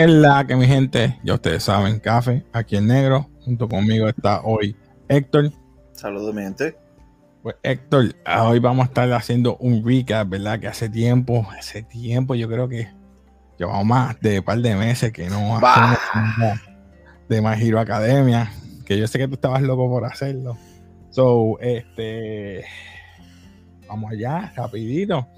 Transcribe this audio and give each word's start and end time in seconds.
que 0.00 0.04
es 0.04 0.10
la 0.10 0.46
que 0.46 0.56
mi 0.56 0.66
gente, 0.66 1.18
ya 1.22 1.34
ustedes 1.34 1.64
saben, 1.64 2.00
café, 2.00 2.42
aquí 2.54 2.76
en 2.76 2.86
negro, 2.86 3.28
junto 3.44 3.68
conmigo 3.68 4.08
está 4.08 4.40
hoy 4.40 4.74
Héctor. 5.08 5.52
Saludos, 5.92 6.34
mi 6.34 6.40
gente. 6.40 6.74
Pues 7.42 7.56
Héctor, 7.62 8.14
hoy 8.42 8.58
vamos 8.60 8.84
a 8.84 8.88
estar 8.88 9.12
haciendo 9.12 9.58
un 9.58 9.84
recap, 9.84 10.26
¿verdad? 10.26 10.58
Que 10.58 10.68
hace 10.68 10.88
tiempo, 10.88 11.46
hace 11.58 11.82
tiempo, 11.82 12.34
yo 12.34 12.48
creo 12.48 12.66
que 12.66 12.90
llevamos 13.58 13.84
más 13.84 14.18
de 14.20 14.38
un 14.38 14.44
par 14.46 14.58
de 14.60 14.74
meses 14.74 15.12
que 15.12 15.28
no 15.28 15.58
hacemos 15.58 16.60
de 17.28 17.42
My 17.42 17.62
Hero 17.62 17.78
Academia, 17.78 18.50
que 18.86 18.96
yo 18.96 19.06
sé 19.06 19.18
que 19.18 19.28
tú 19.28 19.34
estabas 19.34 19.60
loco 19.60 19.86
por 19.86 20.06
hacerlo. 20.06 20.56
So, 21.10 21.58
este, 21.60 22.64
vamos 23.86 24.12
allá, 24.12 24.50
rapidito. 24.56 25.28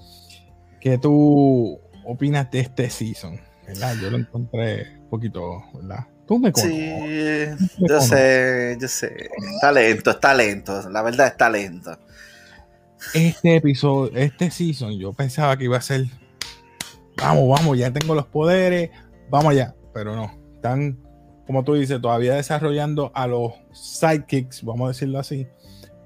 ¿Qué 0.79 0.97
tú 0.97 1.81
opinas 2.05 2.49
de 2.49 2.61
este 2.61 2.89
season? 2.89 3.41
¿Verdad? 3.67 3.95
Yo 4.01 4.09
lo 4.09 4.17
encontré 4.17 4.97
un 4.99 5.09
poquito, 5.09 5.63
¿verdad? 5.73 6.07
Tú 6.27 6.39
me 6.39 6.51
conoces. 6.51 7.59
Sí, 7.59 7.67
yo 7.79 7.99
sé, 7.99 8.77
yo 8.79 8.87
sé. 8.87 9.29
Talento, 9.61 10.11
es 10.11 10.19
talento. 10.19 10.89
La 10.89 11.01
verdad 11.01 11.27
es 11.27 11.37
talento. 11.37 11.97
Este 13.13 13.57
episodio, 13.57 14.15
este 14.15 14.49
season, 14.49 14.97
yo 14.97 15.11
pensaba 15.11 15.57
que 15.57 15.65
iba 15.65 15.77
a 15.77 15.81
ser. 15.81 16.05
Vamos, 17.17 17.49
vamos, 17.49 17.77
ya 17.77 17.91
tengo 17.91 18.15
los 18.15 18.25
poderes. 18.27 18.89
Vamos 19.29 19.51
allá. 19.51 19.75
Pero 19.93 20.15
no. 20.15 20.31
Están, 20.55 20.97
como 21.45 21.63
tú 21.63 21.73
dices, 21.73 22.01
todavía 22.01 22.35
desarrollando 22.35 23.11
a 23.13 23.27
los 23.27 23.53
sidekicks, 23.73 24.63
vamos 24.63 24.85
a 24.85 24.87
decirlo 24.89 25.19
así. 25.19 25.47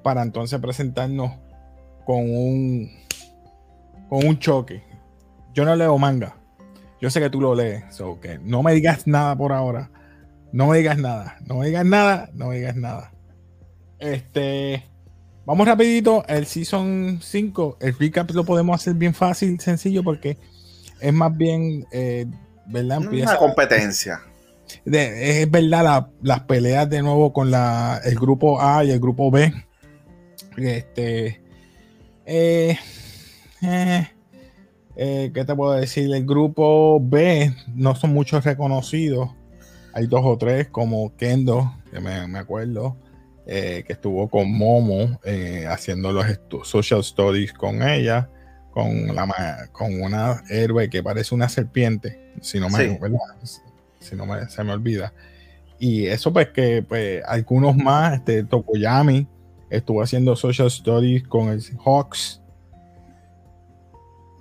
Para 0.03 0.23
entonces 0.23 0.59
presentarnos 0.59 1.31
con 2.05 2.21
un. 2.21 2.89
Con 4.09 4.25
un 4.25 4.39
choque. 4.39 4.83
Yo 5.53 5.63
no 5.63 5.75
leo 5.75 5.97
manga 5.97 6.37
yo 6.99 7.09
sé 7.09 7.19
que 7.19 7.29
tú 7.29 7.41
lo 7.41 7.53
lees, 7.53 7.83
so 7.93 8.19
que 8.19 8.39
no 8.39 8.63
me 8.63 8.73
digas 8.73 9.07
nada 9.07 9.35
por 9.35 9.53
ahora. 9.53 9.91
No 10.51 10.67
me 10.67 10.77
digas 10.77 10.97
nada, 10.97 11.37
no 11.45 11.55
me 11.55 11.67
digas 11.67 11.85
nada, 11.85 12.29
no 12.33 12.47
me 12.47 12.55
digas 12.55 12.75
nada. 12.75 13.11
Este, 13.99 14.83
vamos 15.45 15.67
rapidito, 15.67 16.25
el 16.27 16.45
Season 16.45 17.19
5, 17.21 17.77
el 17.81 17.97
recap 17.97 18.31
lo 18.31 18.45
podemos 18.45 18.79
hacer 18.79 18.93
bien 18.93 19.13
fácil, 19.13 19.59
sencillo, 19.59 20.03
porque 20.03 20.37
es 20.99 21.13
más 21.13 21.35
bien, 21.35 21.85
eh, 21.91 22.25
¿verdad? 22.65 23.03
Empieza, 23.03 23.31
Una 23.31 23.39
competencia. 23.39 24.21
es 24.85 25.51
verdad, 25.51 26.07
las 26.21 26.39
peleas 26.41 26.89
de 26.89 27.01
nuevo 27.01 27.33
con 27.33 27.51
la, 27.51 28.01
el 28.03 28.15
grupo 28.15 28.61
A 28.61 28.83
y 28.83 28.91
el 28.91 28.99
grupo 28.99 29.29
B. 29.29 29.53
Este, 30.57 31.41
eh, 32.25 32.79
eh 33.61 34.07
eh, 34.99 35.31
¿qué 35.31 35.45
te 35.45 35.55
puedo 35.55 35.73
decir? 35.73 36.11
El 36.11 36.25
grupo 36.25 36.99
B 36.99 37.53
no 37.75 37.95
son 37.95 38.13
muchos 38.13 38.43
reconocidos. 38.43 39.29
Hay 39.93 40.07
dos 40.07 40.21
o 40.23 40.37
tres, 40.39 40.69
como 40.69 41.15
Kendo, 41.15 41.71
que 41.91 41.99
me, 41.99 42.37
acuerdo, 42.37 42.97
eh, 43.45 43.83
que 43.85 43.93
estuvo 43.93 44.27
con 44.27 44.51
Momo 44.51 45.19
eh, 45.23 45.67
haciendo 45.69 46.11
los 46.11 46.25
social 46.63 47.01
stories 47.01 47.53
con 47.53 47.87
ella, 47.87 48.27
con, 48.71 49.15
la, 49.15 49.69
con 49.71 50.01
una 50.01 50.43
héroe 50.49 50.89
que 50.89 51.03
parece 51.03 51.35
una 51.35 51.47
serpiente, 51.47 52.33
si 52.41 52.59
no 52.59 52.67
me, 52.67 52.99
Si 53.99 54.15
no 54.15 54.25
me, 54.25 54.49
se 54.49 54.63
me 54.63 54.73
olvida. 54.73 55.13
Y 55.77 56.07
eso 56.07 56.33
pues 56.33 56.49
que 56.49 56.81
pues, 56.81 57.23
algunos 57.27 57.75
más, 57.77 58.15
este 58.15 58.43
Tokoyami 58.43 59.27
estuvo 59.69 60.01
haciendo 60.01 60.35
social 60.35 60.67
stories 60.67 61.23
con 61.27 61.49
el 61.49 61.61
Hawks 61.85 62.41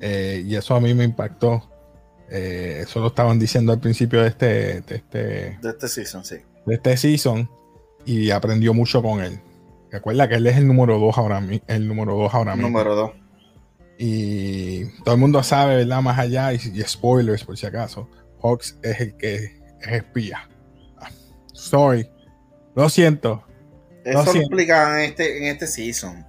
eh, 0.01 0.43
y 0.45 0.57
eso 0.57 0.75
a 0.75 0.81
mí 0.81 0.95
me 0.95 1.05
impactó. 1.05 1.71
Eh, 2.29 2.81
eso 2.83 3.01
lo 3.01 3.09
estaban 3.09 3.39
diciendo 3.39 3.73
al 3.73 3.81
principio 3.81 4.23
de 4.23 4.29
este, 4.29 4.81
de 4.81 4.97
este. 4.97 5.19
De 5.63 5.71
este 5.71 5.89
season, 5.89 6.25
sí. 6.25 6.37
De 6.67 6.75
este 6.75 6.97
season. 6.97 7.49
Y 8.05 8.31
aprendió 8.31 8.73
mucho 8.75 9.03
con 9.03 9.21
él. 9.21 9.41
Recuerda 9.91 10.29
que 10.29 10.37
él 10.37 10.47
es 10.47 10.57
el 10.57 10.67
número 10.67 10.99
2 10.99 11.19
ahora, 11.19 11.43
el 11.67 11.89
número 11.89 12.15
dos 12.15 12.35
ahora 12.35 12.55
mismo. 12.55 12.69
Número 12.69 12.95
2. 12.95 13.11
Y 13.99 14.85
todo 15.05 15.15
el 15.15 15.21
mundo 15.21 15.43
sabe, 15.43 15.77
¿verdad? 15.77 16.03
Más 16.03 16.19
allá, 16.19 16.53
y, 16.53 16.59
spoilers 16.59 17.45
por 17.45 17.57
si 17.57 17.67
acaso. 17.67 18.09
Hawks 18.43 18.79
es 18.83 19.01
el 19.01 19.17
que 19.17 19.35
es 19.35 19.53
espía. 19.89 20.49
sorry. 21.53 22.09
Lo 22.75 22.89
siento. 22.91 23.43
Eso 24.05 24.35
lo, 24.35 24.41
explica 24.41 25.03
en 25.03 25.11
este, 25.11 25.39
en 25.39 25.45
este 25.45 25.67
season. 25.67 26.27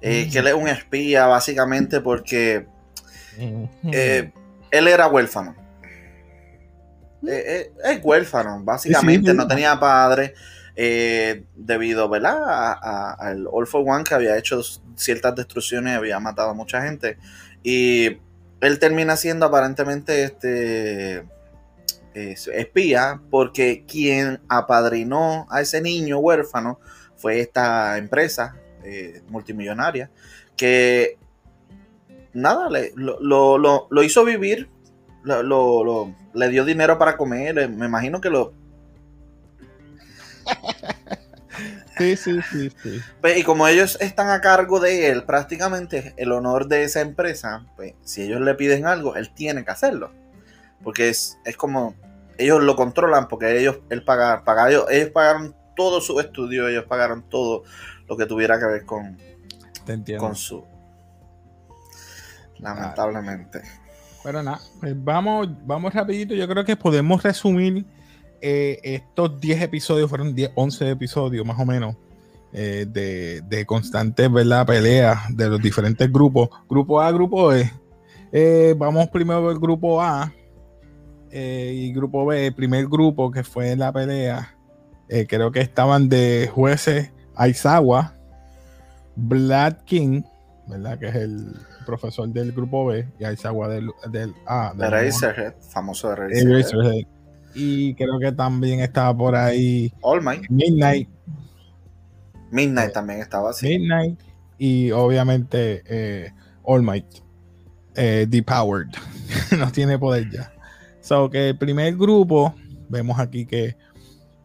Eh, 0.00 0.28
que 0.30 0.38
él 0.38 0.46
es 0.46 0.54
un 0.54 0.68
espía, 0.68 1.26
básicamente, 1.26 2.00
porque 2.00 2.66
eh, 3.92 4.32
él 4.70 4.88
era 4.88 5.08
huérfano. 5.08 5.54
Eh, 7.26 7.44
eh, 7.46 7.72
es 7.84 8.00
huérfano, 8.04 8.62
básicamente, 8.62 9.34
no 9.34 9.46
tenía 9.46 9.78
padre. 9.78 10.34
debido 10.74 12.08
¿verdad? 12.08 12.76
al 13.18 13.46
All 13.50 13.66
for 13.66 13.84
One 13.86 14.04
que 14.04 14.14
había 14.14 14.36
hecho 14.36 14.62
ciertas 14.96 15.34
destrucciones, 15.34 15.96
había 15.96 16.18
matado 16.20 16.50
a 16.50 16.54
mucha 16.54 16.82
gente. 16.82 17.18
Y 17.62 18.18
él 18.60 18.78
termina 18.78 19.16
siendo 19.16 19.46
aparentemente 19.46 20.24
este 20.24 21.24
espía 22.12 23.20
porque 23.30 23.84
quien 23.86 24.40
apadrinó 24.48 25.46
a 25.48 25.60
ese 25.60 25.80
niño 25.80 26.18
huérfano 26.18 26.80
fue 27.16 27.40
esta 27.40 27.98
empresa 27.98 28.56
multimillonaria 29.28 30.10
que 30.56 31.16
nada, 32.32 32.68
le, 32.68 32.92
lo, 32.96 33.58
lo, 33.58 34.02
hizo 34.02 34.24
vivir, 34.24 34.68
lo, 35.24 36.14
le 36.34 36.48
dio 36.48 36.64
dinero 36.64 36.98
para 36.98 37.16
comer, 37.16 37.58
eh, 37.58 37.68
me 37.68 37.86
imagino 37.86 38.20
que 38.20 38.30
lo... 38.30 38.52
Sí, 41.98 42.16
sí, 42.16 42.40
sí, 42.50 42.72
sí. 42.82 43.00
Pues, 43.20 43.36
y 43.36 43.42
como 43.42 43.68
ellos 43.68 43.98
están 44.00 44.30
a 44.30 44.40
cargo 44.40 44.80
de 44.80 45.08
él, 45.10 45.24
prácticamente 45.24 46.14
el 46.16 46.32
honor 46.32 46.66
de 46.66 46.84
esa 46.84 47.02
empresa, 47.02 47.66
pues 47.76 47.92
si 48.04 48.22
ellos 48.22 48.40
le 48.40 48.54
piden 48.54 48.86
algo, 48.86 49.16
él 49.16 49.34
tiene 49.34 49.66
que 49.66 49.70
hacerlo. 49.70 50.10
Porque 50.82 51.10
es, 51.10 51.36
es 51.44 51.58
como, 51.58 51.94
ellos 52.38 52.62
lo 52.62 52.74
controlan 52.74 53.28
porque 53.28 53.58
ellos, 53.58 53.80
él 53.90 54.02
paga, 54.02 54.44
paga 54.44 54.70
ellos, 54.70 54.86
ellos 54.88 55.10
pagaron 55.10 55.54
todo 55.76 56.00
su 56.00 56.18
estudio, 56.20 56.68
ellos 56.68 56.84
pagaron 56.84 57.22
todo 57.28 57.64
lo 58.08 58.16
que 58.16 58.24
tuviera 58.24 58.58
que 58.58 58.64
ver 58.64 58.86
con, 58.86 59.18
con 60.18 60.34
su 60.34 60.64
lamentablemente. 62.60 63.62
Pero 64.22 64.42
nada, 64.42 64.60
pues 64.80 64.94
vamos, 65.02 65.48
vamos 65.64 65.94
rapidito. 65.94 66.34
Yo 66.34 66.46
creo 66.46 66.64
que 66.64 66.76
podemos 66.76 67.22
resumir 67.22 67.86
eh, 68.40 68.78
estos 68.82 69.40
10 69.40 69.62
episodios, 69.62 70.08
fueron 70.08 70.34
10, 70.34 70.52
11 70.54 70.90
episodios 70.90 71.46
más 71.46 71.58
o 71.58 71.64
menos, 71.64 71.96
eh, 72.52 72.86
de, 72.88 73.42
de 73.42 73.66
constantes 73.66 74.30
¿verdad? 74.30 74.66
peleas 74.66 75.18
de 75.34 75.48
los 75.48 75.60
diferentes 75.60 76.10
grupos. 76.10 76.50
Grupo 76.68 77.00
A, 77.00 77.10
grupo 77.12 77.48
B. 77.48 77.70
Eh, 78.32 78.74
vamos 78.76 79.08
primero 79.08 79.50
el 79.50 79.58
grupo 79.58 80.00
A 80.00 80.32
y 81.32 81.92
grupo 81.92 82.26
B, 82.26 82.48
el 82.48 82.54
primer 82.54 82.86
grupo 82.88 83.30
que 83.30 83.44
fue 83.44 83.76
la 83.76 83.92
pelea. 83.92 84.56
creo 85.28 85.52
que 85.52 85.60
estaban 85.60 86.08
de 86.08 86.50
jueces 86.52 87.12
Aizawa, 87.36 88.14
Black 89.14 89.84
King, 89.84 90.22
¿verdad? 90.66 90.98
Que 90.98 91.08
es 91.08 91.14
el 91.14 91.54
profesor 91.84 92.28
del 92.28 92.52
grupo 92.52 92.86
B, 92.86 93.06
y 93.18 93.24
Aizawa 93.24 93.68
del, 93.68 93.90
del 94.10 94.34
A. 94.46 94.72
de 94.76 94.88
Razorhead, 94.88 95.54
famoso 95.60 96.10
de 96.10 96.16
Razorhead. 96.16 97.06
Y 97.54 97.94
creo 97.94 98.18
que 98.18 98.32
también 98.32 98.80
estaba 98.80 99.16
por 99.16 99.34
ahí 99.34 99.92
All 100.02 100.22
Might. 100.22 100.48
Midnight. 100.48 101.08
Midnight 102.50 102.92
también 102.92 103.20
estaba 103.20 103.50
así. 103.50 103.66
Midnight. 103.66 104.18
Y 104.58 104.90
obviamente 104.92 105.82
eh, 105.86 106.32
All 106.62 106.82
Might. 106.82 107.06
Eh, 107.96 108.26
Depowered. 108.28 108.90
no 109.58 109.70
tiene 109.72 109.98
poder 109.98 110.30
ya. 110.30 110.52
So 111.00 111.28
que 111.28 111.50
el 111.50 111.58
primer 111.58 111.96
grupo, 111.96 112.54
vemos 112.88 113.18
aquí 113.18 113.46
que, 113.46 113.76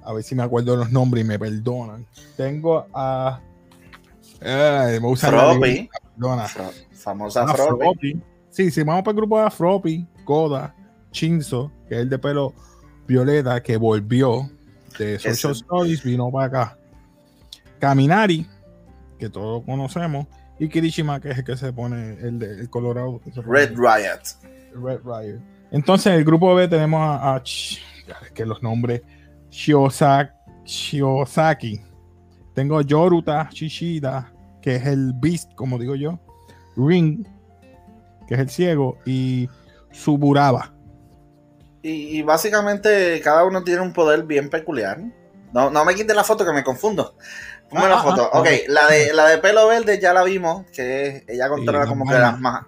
a 0.04 0.14
ver 0.14 0.24
si 0.24 0.34
me 0.36 0.44
acuerdo 0.44 0.76
los 0.76 0.92
nombres 0.92 1.24
y 1.24 1.28
me 1.28 1.38
perdonan. 1.38 2.08
Tengo 2.36 2.88
a. 2.94 3.40
Eh, 4.42 5.00
me 5.02 5.08
gusta 5.08 5.32
famosa 6.94 7.46
ah, 7.48 7.56
Sí, 8.50 8.72
sí, 8.72 8.84
vamos 8.84 9.04
para 9.04 9.12
el 9.12 9.18
grupo 9.18 9.38
de 9.38 9.46
Afropi, 9.46 10.08
Koda, 10.24 10.74
Chinzo, 11.12 11.72
que 11.90 11.96
es 11.96 12.02
el 12.02 12.10
de 12.10 12.18
pelo 12.18 12.54
violeta, 13.06 13.62
que 13.62 13.76
volvió 13.76 14.50
de 14.98 15.20
Social 15.20 15.52
Stories, 15.52 16.04
vino 16.04 16.32
para 16.32 16.46
acá. 16.46 16.78
Caminari, 17.80 18.48
que 19.20 19.30
todos 19.30 19.64
conocemos, 19.66 20.28
y 20.58 20.70
Kirishima, 20.70 21.20
que 21.20 21.32
es 21.32 21.38
el 21.38 21.44
que 21.44 21.58
se 21.58 21.74
pone 21.74 22.14
el, 22.22 22.40
de, 22.40 22.70
colorado. 22.70 23.20
Red 23.46 23.76
Riot. 23.76 24.22
Red 24.74 25.02
Riot. 25.04 25.42
Entonces, 25.72 26.08
en 26.08 26.14
el 26.14 26.24
grupo 26.24 26.56
B 26.56 26.68
tenemos 26.68 27.02
a, 27.02 27.42
que 28.34 28.46
los 28.46 28.64
nombres 28.64 29.02
Shiosaki, 29.50 30.32
Shiosaki. 30.64 31.82
Tengo 32.54 32.82
Yoruta 32.82 33.50
Shishida, 33.52 34.32
que 34.66 34.78
es 34.78 34.88
el 34.88 35.14
Beast, 35.14 35.54
como 35.54 35.78
digo 35.78 35.94
yo. 35.94 36.20
Ring, 36.76 37.24
que 38.28 38.34
es 38.34 38.40
el 38.40 38.50
ciego, 38.50 38.98
y 39.06 39.48
Suburaba. 39.92 40.74
Y, 41.84 42.24
básicamente 42.24 43.22
cada 43.24 43.46
uno 43.46 43.64
tiene 43.64 43.82
un 43.82 43.94
poder 43.94 44.24
bien 44.24 44.50
peculiar. 44.50 45.00
No, 45.54 45.70
no 45.70 45.86
me 45.86 45.94
quite 45.94 46.16
la 46.16 46.24
foto 46.24 46.44
que 46.44 46.52
me 46.52 46.64
confundo. 46.64 47.16
Ponme 47.70 47.88
la 47.88 48.00
ah, 48.00 48.04
foto. 48.04 48.30
Ah, 48.34 48.40
ok, 48.40 48.48
la 48.68 48.88
de, 48.88 49.14
la 49.14 49.28
de 49.28 49.38
pelo 49.38 49.68
verde 49.68 50.00
ya 50.02 50.14
la 50.14 50.24
vimos, 50.24 50.66
que 50.72 51.24
ella 51.28 51.48
controla 51.48 51.86
como 51.86 52.10
que 52.10 52.18
las 52.18 52.40
más, 52.40 52.66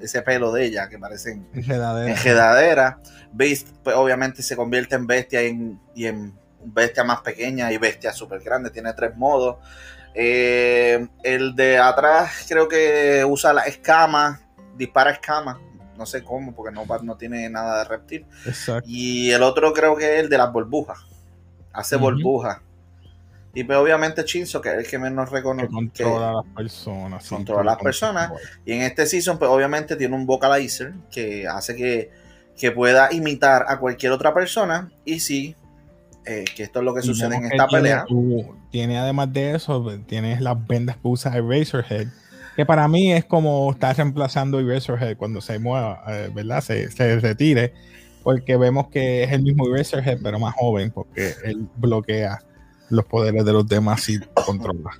ese 0.00 0.22
pelo 0.22 0.52
de 0.52 0.66
ella 0.66 0.88
que 0.88 1.00
parece 1.00 1.42
enjedadera. 1.52 3.00
Beast, 3.32 3.70
pues 3.82 3.96
obviamente 3.96 4.44
se 4.44 4.54
convierte 4.54 4.94
en 4.94 5.08
bestia 5.08 5.42
y 5.42 5.48
en, 5.48 5.80
y 5.92 6.06
en 6.06 6.38
bestia 6.72 7.04
más 7.04 7.20
pequeña 7.20 7.72
y 7.72 7.78
bestia 7.78 8.12
súper 8.12 8.40
grande. 8.40 8.70
Tiene 8.70 8.92
tres 8.92 9.16
modos. 9.16 9.56
Eh, 10.14 11.06
el 11.22 11.54
de 11.54 11.78
atrás 11.78 12.46
creo 12.48 12.66
que 12.68 13.24
usa 13.28 13.52
la 13.52 13.62
escama, 13.62 14.40
dispara 14.76 15.10
escamas. 15.10 15.58
No 15.96 16.04
sé 16.06 16.22
cómo, 16.22 16.54
porque 16.54 16.74
no, 16.74 16.84
no 17.02 17.16
tiene 17.16 17.48
nada 17.48 17.78
de 17.78 17.84
reptil. 17.84 18.26
Y 18.84 19.30
el 19.30 19.42
otro 19.42 19.72
creo 19.72 19.96
que 19.96 20.14
es 20.14 20.24
el 20.24 20.28
de 20.28 20.38
las 20.38 20.52
burbujas. 20.52 20.98
Hace 21.72 21.96
burbujas. 21.96 22.60
Y 23.56 23.64
pues 23.64 23.78
obviamente 23.78 24.22
Chinzo, 24.22 24.60
que 24.60 24.68
es 24.68 24.74
el 24.74 24.86
que 24.86 24.98
menos 24.98 25.30
reconoce. 25.30 25.68
controla 25.68 26.28
a 26.28 26.32
las 26.34 26.44
personas. 26.54 27.26
Controla 27.26 27.60
a 27.62 27.64
las 27.64 27.78
personas. 27.78 28.32
Y 28.66 28.72
en 28.74 28.82
este 28.82 29.06
season, 29.06 29.38
pues 29.38 29.50
obviamente 29.50 29.96
tiene 29.96 30.14
un 30.14 30.26
vocalizer 30.26 30.92
que 31.10 31.48
hace 31.48 31.74
que, 31.74 32.10
que 32.54 32.70
pueda 32.70 33.10
imitar 33.14 33.64
a 33.66 33.78
cualquier 33.78 34.12
otra 34.12 34.34
persona. 34.34 34.90
Y 35.06 35.20
sí, 35.20 35.56
eh, 36.26 36.44
que 36.56 36.64
esto 36.64 36.80
es 36.80 36.84
lo 36.84 36.94
que 36.94 37.02
sucede 37.02 37.36
en 37.36 37.44
esta 37.44 37.68
pelea. 37.68 38.04
Tiene, 38.70 38.98
además 38.98 39.32
de 39.32 39.54
eso, 39.54 39.86
tienes 40.06 40.40
las 40.40 40.66
vendas 40.66 40.96
que 40.96 41.08
usa 41.08 41.36
Eraserhead, 41.36 42.08
que 42.56 42.66
para 42.66 42.88
mí 42.88 43.12
es 43.12 43.24
como 43.24 43.70
estar 43.70 43.96
reemplazando 43.96 44.58
Eraserhead 44.58 45.16
cuando 45.16 45.40
se 45.40 45.58
mueva, 45.58 46.02
eh, 46.08 46.30
¿verdad? 46.34 46.60
Se, 46.62 46.90
se, 46.90 47.20
retire, 47.20 47.72
porque 48.24 48.56
vemos 48.56 48.88
que 48.88 49.22
es 49.22 49.32
el 49.32 49.42
mismo 49.42 49.72
Eraserhead, 49.72 50.18
pero 50.22 50.38
más 50.40 50.54
joven, 50.54 50.90
porque 50.90 51.34
él 51.44 51.68
bloquea 51.76 52.40
los 52.90 53.04
poderes 53.04 53.44
de 53.44 53.52
los 53.52 53.66
demás 53.68 54.08
y 54.08 54.18
controla. 54.44 54.90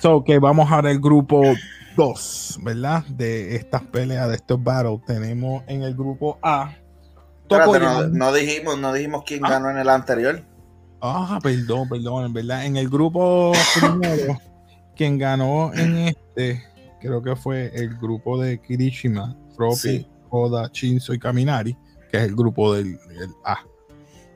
So, 0.00 0.24
que 0.24 0.38
vamos 0.38 0.70
a 0.72 0.80
ver 0.80 0.92
el 0.92 1.00
grupo 1.00 1.42
2, 1.96 2.60
¿verdad? 2.62 3.04
De 3.06 3.56
estas 3.56 3.82
peleas, 3.82 4.28
de 4.28 4.36
estos 4.36 4.62
battles. 4.62 5.04
Tenemos 5.06 5.64
en 5.66 5.82
el 5.82 5.94
grupo 5.94 6.38
A 6.42 6.74
no, 7.48 8.32
dijimos, 8.32 8.78
no 8.78 8.92
dijimos 8.92 9.24
quién 9.26 9.44
ah. 9.44 9.50
ganó 9.50 9.70
en 9.70 9.78
el 9.78 9.88
anterior. 9.88 10.42
Ah, 11.00 11.38
perdón, 11.42 11.88
perdón, 11.88 12.26
en 12.26 12.32
verdad. 12.32 12.64
En 12.64 12.76
el 12.76 12.88
grupo 12.88 13.52
primero, 13.78 14.38
quien 14.96 15.18
ganó 15.18 15.72
en 15.74 15.96
este, 15.98 16.62
creo 17.00 17.22
que 17.22 17.36
fue 17.36 17.70
el 17.74 17.96
grupo 17.96 18.40
de 18.40 18.60
Kirishima, 18.60 19.36
Fropi, 19.54 20.08
Oda, 20.30 20.70
Shinzo 20.72 21.12
y 21.14 21.18
Kaminari, 21.18 21.76
que 22.10 22.18
es 22.18 22.24
el 22.24 22.34
grupo 22.34 22.74
del, 22.74 22.98
A. 23.44 23.58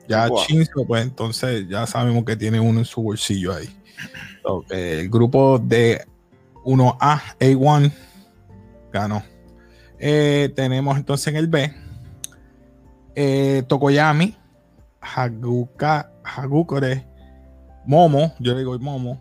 Ya 0.07 0.27
Shinzo, 0.27 0.85
pues 0.85 1.03
entonces 1.03 1.67
ya 1.67 1.85
sabemos 1.87 2.23
que 2.25 2.35
tiene 2.35 2.59
uno 2.59 2.79
en 2.79 2.85
su 2.85 3.01
bolsillo 3.01 3.53
ahí. 3.53 3.69
el 4.69 5.09
grupo 5.09 5.59
de 5.59 6.05
1A, 6.63 7.21
A1, 7.39 7.91
ganó. 8.91 9.23
Eh, 9.99 10.51
tenemos 10.55 10.97
entonces 10.97 11.27
en 11.27 11.35
el 11.35 11.47
B 11.47 11.80
eh, 13.15 13.63
Tokoyami, 13.67 14.35
Haguka, 15.01 16.11
Hagukore, 16.23 17.05
Momo, 17.85 18.33
yo 18.39 18.55
digo 18.57 18.77
Momo, 18.79 19.19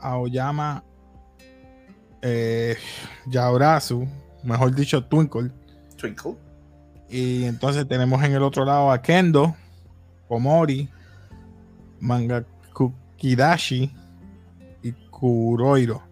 Aoyama, 0.00 0.82
eh, 2.22 2.76
Yaorazu, 3.26 4.06
mejor 4.42 4.74
dicho 4.74 5.04
Twinkle. 5.04 5.50
Twinkle. 5.96 6.36
Y 7.08 7.44
entonces 7.44 7.88
tenemos 7.88 8.22
en 8.22 8.32
el 8.32 8.42
otro 8.42 8.64
lado 8.64 8.90
a 8.92 9.02
Kendo, 9.02 9.54
Komori, 10.28 10.88
Mangakukidashi 11.98 13.92
y 14.82 14.92
Kuroiro. 15.10 16.02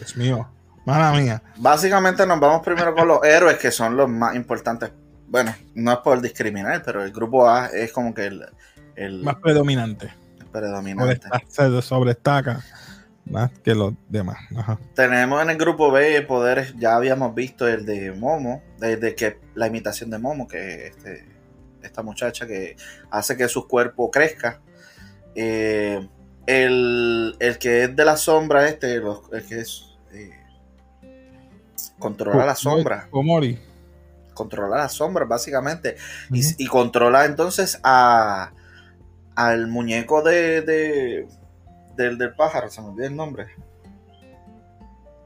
Es 0.00 0.16
mío. 0.16 0.48
Mala 0.84 1.12
mía. 1.12 1.42
Básicamente 1.56 2.26
nos 2.26 2.40
vamos 2.40 2.62
primero 2.62 2.94
con 2.94 3.08
los 3.08 3.22
héroes 3.24 3.58
que 3.58 3.70
son 3.70 3.96
los 3.96 4.08
más 4.08 4.34
importantes 4.34 4.90
bueno, 5.28 5.54
no 5.74 5.92
es 5.92 5.98
por 5.98 6.20
discriminar, 6.20 6.82
pero 6.84 7.04
el 7.04 7.12
grupo 7.12 7.48
A 7.48 7.66
es 7.66 7.92
como 7.92 8.14
que 8.14 8.26
el, 8.96 9.22
más 9.22 9.36
predominante. 9.36 10.12
Predominante. 10.50 11.28
Se 11.48 11.82
sobrestaca 11.82 12.64
más 13.26 13.50
que 13.62 13.74
los 13.74 13.92
demás. 14.08 14.38
Tenemos 14.94 15.42
en 15.42 15.50
el 15.50 15.58
grupo 15.58 15.92
B 15.92 16.22
poderes, 16.22 16.74
ya 16.78 16.96
habíamos 16.96 17.34
visto 17.34 17.68
el 17.68 17.84
de 17.84 18.12
Momo, 18.12 18.62
desde 18.78 19.14
que 19.14 19.38
la 19.54 19.66
imitación 19.66 20.10
de 20.10 20.18
Momo, 20.18 20.48
que 20.48 20.86
este, 20.86 21.26
esta 21.82 22.02
muchacha 22.02 22.46
que 22.46 22.76
hace 23.10 23.36
que 23.36 23.48
su 23.48 23.68
cuerpo 23.68 24.10
crezca. 24.10 24.60
Eh, 25.34 26.08
el, 26.46 27.36
que 27.60 27.84
es 27.84 27.94
de 27.94 28.04
la 28.06 28.16
sombra, 28.16 28.66
este, 28.66 28.94
el 28.94 29.46
que 29.46 29.60
es 29.60 29.98
eh, 30.12 30.30
controla 31.98 32.46
la 32.46 32.56
sombra. 32.56 33.08
Komori 33.10 33.67
controla 34.38 34.76
las 34.78 34.92
sombras, 34.92 35.28
básicamente. 35.28 35.96
y, 36.30 36.66
controla 36.66 37.24
entonces 37.24 37.80
a 37.82 38.52
al 39.34 39.68
muñeco 39.68 40.22
de, 40.22 40.62
de 40.62 41.28
del, 41.96 42.18
del, 42.18 42.34
pájaro, 42.34 42.70
se 42.70 42.80
me 42.80 42.88
olvidó 42.88 43.06
el 43.06 43.16
nombre. 43.16 43.46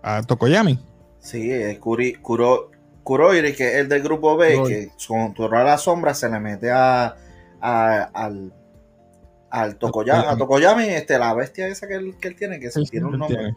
A 0.02 0.22
Tokoyami. 0.22 0.78
Sí, 1.18 1.50
es 1.50 1.78
Kuri, 1.78 2.14
Kuro, 2.16 2.70
Kuroiri, 3.04 3.54
que 3.54 3.68
es 3.68 3.74
el 3.76 3.88
del 3.88 4.02
grupo 4.02 4.36
B, 4.36 4.62
que 4.66 4.90
controla 5.06 5.64
la 5.64 5.78
sombra, 5.78 6.12
se 6.12 6.28
le 6.28 6.40
mete 6.40 6.70
a, 6.70 7.16
al, 7.60 8.52
al 9.50 9.76
Tokoyami, 9.76 10.24
a 10.26 10.36
Tokoyami, 10.36 10.84
este, 10.84 11.18
la 11.18 11.32
bestia 11.32 11.68
esa 11.68 11.86
que 11.86 11.94
él, 11.94 12.16
que 12.20 12.28
él 12.28 12.36
tiene, 12.36 12.60
que 12.60 12.70
se 12.70 12.82
tiene 12.82 13.06
un 13.06 13.18
nombre. 13.18 13.54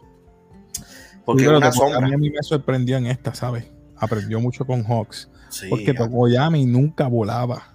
Porque 1.26 1.42
es 1.42 1.48
una 1.48 1.72
sombra. 1.72 1.98
A 1.98 2.16
mí 2.16 2.30
me 2.30 2.42
sorprendió 2.42 2.96
en 2.96 3.06
esta, 3.06 3.34
¿sabes? 3.34 3.66
Aprendió 3.96 4.40
mucho 4.40 4.64
con 4.64 4.84
Hawks 4.84 5.28
porque 5.68 5.94
Tokoyami 5.94 6.66
nunca 6.66 7.06
volaba 7.08 7.74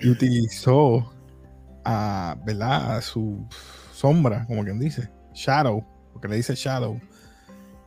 y 0.00 0.10
utilizó 0.10 1.12
a, 1.84 2.36
¿verdad? 2.44 3.00
su 3.00 3.46
sombra, 3.92 4.46
como 4.46 4.64
quien 4.64 4.78
dice, 4.78 5.10
Shadow, 5.34 5.84
porque 6.12 6.28
le 6.28 6.36
dice 6.36 6.54
Shadow, 6.54 7.00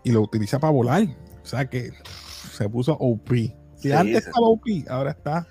y 0.03 0.11
lo 0.11 0.21
utiliza 0.21 0.59
para 0.59 0.71
volar. 0.71 1.03
O 1.43 1.45
sea 1.45 1.65
que 1.69 1.91
se 2.51 2.69
puso 2.69 2.93
OP. 2.93 3.29
Si 3.75 3.91
antes 3.91 4.25
estaba 4.27 4.47
OP, 4.47 4.65
ahora 4.89 5.11
está. 5.11 5.47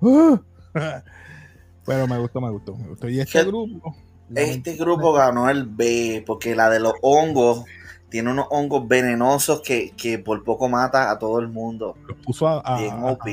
¡uh! 0.00 0.38
pero 1.86 2.06
me 2.06 2.18
gustó, 2.18 2.40
me 2.40 2.50
gustó, 2.50 2.76
me 2.76 2.88
gustó. 2.88 3.08
Y 3.08 3.20
este 3.20 3.44
grupo. 3.44 3.96
Este 4.34 4.74
grupo 4.74 5.12
ganó 5.12 5.48
el 5.48 5.64
B, 5.64 6.22
porque 6.26 6.54
la 6.54 6.68
de 6.68 6.80
los 6.80 6.94
hongos 7.00 7.64
tiene 8.08 8.30
unos 8.30 8.46
hongos 8.50 8.86
venenosos 8.88 9.62
que, 9.62 10.22
por 10.24 10.42
poco 10.44 10.68
mata 10.68 11.10
a 11.10 11.18
todo 11.18 11.40
el 11.40 11.48
mundo. 11.48 11.96
Los 12.06 12.16
puso 12.18 12.48
a. 12.48 12.78
Bien 12.78 13.02
OP. 13.02 13.24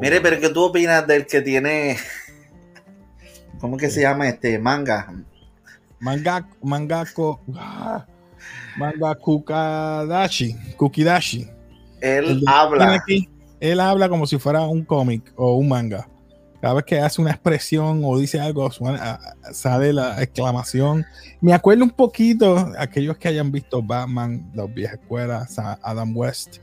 Mire, 0.00 0.20
pero 0.20 0.40
¿qué 0.40 0.48
tú 0.48 0.64
opinas 0.64 1.06
del 1.06 1.26
que 1.26 1.40
tiene. 1.40 1.96
¿Cómo 3.60 3.76
que 3.76 3.90
se 3.90 4.02
llama 4.02 4.28
este? 4.28 4.58
Manga. 4.58 5.12
Manga. 5.98 6.48
Mangako. 6.62 7.40
Ah, 7.54 8.04
manga 8.76 9.14
Kukadashi. 9.14 10.54
Kukidashi. 10.76 11.50
Él 12.00 12.42
habla. 12.46 13.02
él 13.60 13.80
habla 13.80 14.08
como 14.08 14.26
si 14.26 14.38
fuera 14.38 14.62
un 14.62 14.84
cómic 14.84 15.32
o 15.36 15.56
un 15.56 15.68
manga 15.68 16.06
cada 16.66 16.74
vez 16.74 16.84
que 16.84 16.98
hace 16.98 17.22
una 17.22 17.30
expresión 17.30 18.00
o 18.02 18.18
dice 18.18 18.40
algo, 18.40 18.68
sale 19.52 19.92
la 19.92 20.20
exclamación. 20.20 21.06
Me 21.40 21.52
acuerdo 21.52 21.84
un 21.84 21.90
poquito, 21.90 22.72
aquellos 22.76 23.16
que 23.18 23.28
hayan 23.28 23.52
visto 23.52 23.84
Batman, 23.84 24.50
las 24.52 24.74
viejas 24.74 24.98
escuelas, 24.98 25.60
Adam 25.60 26.16
West, 26.16 26.56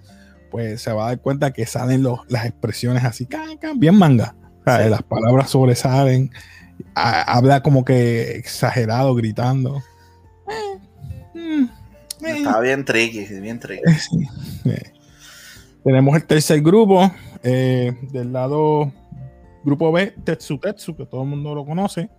pues 0.52 0.82
se 0.82 0.92
va 0.92 1.06
a 1.06 1.08
dar 1.08 1.22
cuenta 1.22 1.54
que 1.54 1.66
salen 1.66 2.04
las 2.28 2.46
expresiones 2.46 3.06
así, 3.06 3.30
bien 3.78 3.96
manga. 3.96 4.36
Las 4.66 5.04
palabras 5.04 5.50
sobresalen, 5.52 6.32
habla 6.96 7.64
como 7.64 7.86
que 7.86 8.36
exagerado, 8.36 9.16
gritando. 9.16 9.82
Está 12.22 12.60
bien 12.60 12.84
tricky, 12.84 13.24
bien 13.40 13.58
tricky. 13.58 13.84
Tenemos 15.86 16.14
el 16.14 16.26
tercer 16.26 16.60
grupo 16.62 17.10
eh, 17.42 17.98
del 18.12 18.34
lado 18.34 18.92
Grupo 19.64 19.92
B, 19.92 20.14
Tetsu 20.24 20.58
Tetsu, 20.58 20.96
que 20.96 21.06
todo 21.06 21.24
el 21.24 21.30
mundo 21.30 21.56
lo 21.56 21.66
conoce, 21.66 22.10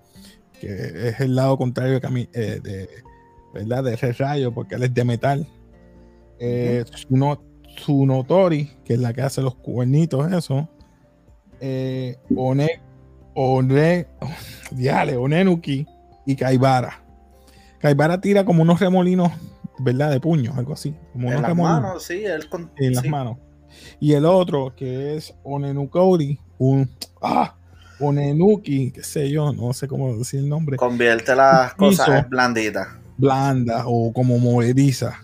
que 0.61 1.09
es 1.09 1.21
el 1.21 1.35
lado 1.35 1.57
contrario 1.59 2.01
de, 2.01 2.29
eh, 2.33 2.61
de 2.61 2.89
¿verdad? 3.53 3.85
de 3.85 3.97
Rayo, 3.97 4.53
porque 4.53 4.75
él 4.75 4.85
es 4.85 4.95
de 4.95 5.05
metal. 5.05 5.47
Eh, 6.39 6.85
Tsunotori, 7.77 8.71
que 8.85 8.95
es 8.95 9.01
la 9.01 9.13
que 9.13 9.23
hace 9.23 9.43
los 9.43 9.55
cuernitos, 9.57 10.31
eso. 10.33 10.69
Eh, 11.61 12.17
One, 12.35 12.83
One, 13.35 14.07
diale, 14.73 15.17
Onenuki 15.17 15.87
y 16.27 16.37
Kaibara. 16.37 17.03
Kaibara 17.79 18.21
tira 18.21 18.45
como 18.45 18.63
unos 18.63 18.81
remolinos, 18.81 19.31
¿verdad? 19.79 20.11
De 20.11 20.21
puños, 20.21 20.57
algo 20.57 20.73
así. 20.73 20.95
Como 21.13 21.33
en 21.33 21.43
las 21.43 21.57
manos, 21.57 22.03
sí, 22.03 22.25
él 22.25 22.49
En 22.77 22.95
las 22.95 23.07
manos. 23.07 23.39
Y 24.01 24.13
el 24.13 24.25
otro, 24.25 24.75
que 24.75 25.17
es 25.17 25.35
Onenukori, 25.43 26.39
un. 26.59 26.89
¡Ah! 27.23 27.55
Onenuki, 28.01 28.91
qué 28.91 29.03
sé 29.03 29.31
yo, 29.31 29.53
no 29.53 29.73
sé 29.73 29.87
cómo 29.87 30.17
decir 30.17 30.41
el 30.41 30.49
nombre. 30.49 30.77
Convierte 30.77 31.35
las 31.35 31.75
cosas 31.75 32.29
blanditas. 32.29 32.89
Blandas 33.17 33.85
o 33.87 34.13
como 34.13 34.39
movedizas. 34.39 35.15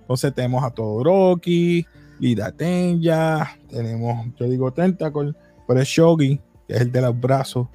Entonces 0.00 0.34
tenemos 0.34 0.64
a 0.64 0.70
Todoroki, 0.70 1.86
Lida 2.18 2.52
Tenya, 2.52 3.58
tenemos, 3.68 4.26
yo 4.38 4.48
digo 4.48 4.72
Tentacle, 4.72 5.34
pero 5.66 5.80
es 5.80 5.88
Shogi, 5.88 6.40
que 6.66 6.74
es 6.74 6.80
el 6.80 6.92
de 6.92 7.00
los 7.02 7.18
brazos, 7.18 7.68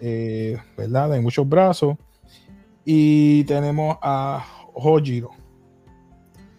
eh, 0.00 0.58
¿verdad? 0.76 1.10
De 1.10 1.20
muchos 1.20 1.48
brazos. 1.48 1.96
Y 2.84 3.44
tenemos 3.44 3.96
a 4.02 4.44
Hojiro. 4.74 5.30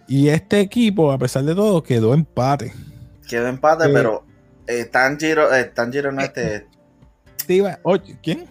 Y 0.08 0.30
este 0.30 0.60
equipo, 0.60 1.12
a 1.12 1.18
pesar 1.18 1.44
de 1.44 1.56
todo, 1.56 1.82
quedó 1.84 2.14
empate. 2.14 2.74
Quedó 3.28 3.48
empate, 3.48 3.86
eh, 3.86 3.90
pero 3.94 4.24
eh, 4.68 4.86
Tanjiro, 4.86 5.54
eh, 5.54 5.66
Tanjiro 5.66 6.12
no 6.12 6.22
este. 6.22 6.68
oye, 7.84 8.18
¿quién? 8.22 8.46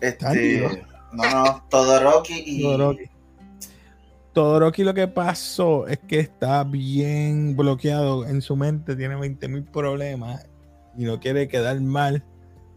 Este, 0.00 0.68
no, 1.12 1.24
no, 1.30 1.64
Todoroki 1.68 2.42
y. 2.46 2.62
Todoroki. 2.62 3.10
Todoroki 4.32 4.84
lo 4.84 4.92
que 4.92 5.08
pasó 5.08 5.86
es 5.86 5.98
que 5.98 6.20
está 6.20 6.62
bien 6.62 7.56
bloqueado 7.56 8.26
en 8.26 8.42
su 8.42 8.54
mente, 8.54 8.94
tiene 8.94 9.16
20 9.16 9.48
mil 9.48 9.64
problemas 9.64 10.46
y 10.96 11.04
no 11.04 11.18
quiere 11.20 11.48
quedar 11.48 11.80
mal, 11.80 12.22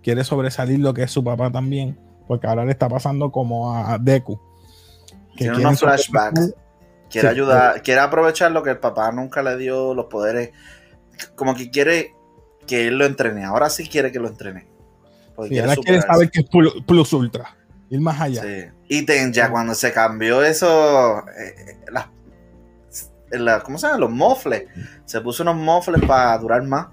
quiere 0.01 0.23
sobresalir 0.23 0.79
lo 0.79 0.93
que 0.93 1.03
es 1.03 1.11
su 1.11 1.21
papá 1.21 1.51
también, 1.51 1.99
porque 2.27 2.47
ahora 2.47 2.63
le 2.63 2.71
está 2.71 2.87
pasando 2.87 3.29
como 3.31 3.75
a 3.75 3.97
Deku. 3.97 4.39
Que 5.35 5.49
tiene 5.49 5.57
unos 5.57 5.81
flashbacks. 5.81 6.53
Quiere 7.09 7.27
ayudar, 7.27 7.81
quiere 7.81 8.01
aprovechar 8.01 8.51
lo 8.51 8.63
que 8.63 8.69
el 8.69 8.77
papá 8.77 9.11
nunca 9.11 9.43
le 9.43 9.57
dio, 9.57 9.93
los 9.93 10.05
poderes, 10.05 10.51
como 11.35 11.55
que 11.55 11.71
quiere 11.71 12.13
que 12.69 12.87
él 12.87 12.97
lo 12.97 13.05
entrene. 13.05 13.43
Ahora 13.43 13.69
sí 13.69 13.87
quiere 13.89 14.11
que 14.11 14.19
lo 14.19 14.27
entrene. 14.27 14.67
Sí, 15.47 15.57
ahora 15.57 15.75
quiere 15.75 16.01
saber 16.01 16.29
que 16.29 16.41
es 16.41 16.45
plus, 16.85 17.13
ultra, 17.13 17.57
ir 17.89 17.99
más 17.99 18.21
allá. 18.21 18.43
Y 18.87 19.05
ya 19.31 19.49
cuando 19.49 19.73
se 19.73 19.91
cambió 19.91 20.43
eso, 20.43 21.23
eh, 21.37 21.77
¿cómo 23.63 23.77
se 23.77 23.87
llama? 23.87 23.99
Los 23.99 24.11
mofles. 24.11 24.63
Se 25.05 25.19
puso 25.21 25.43
unos 25.43 25.55
mofles 25.55 26.01
para 26.05 26.37
durar 26.37 26.61
más. 26.63 26.87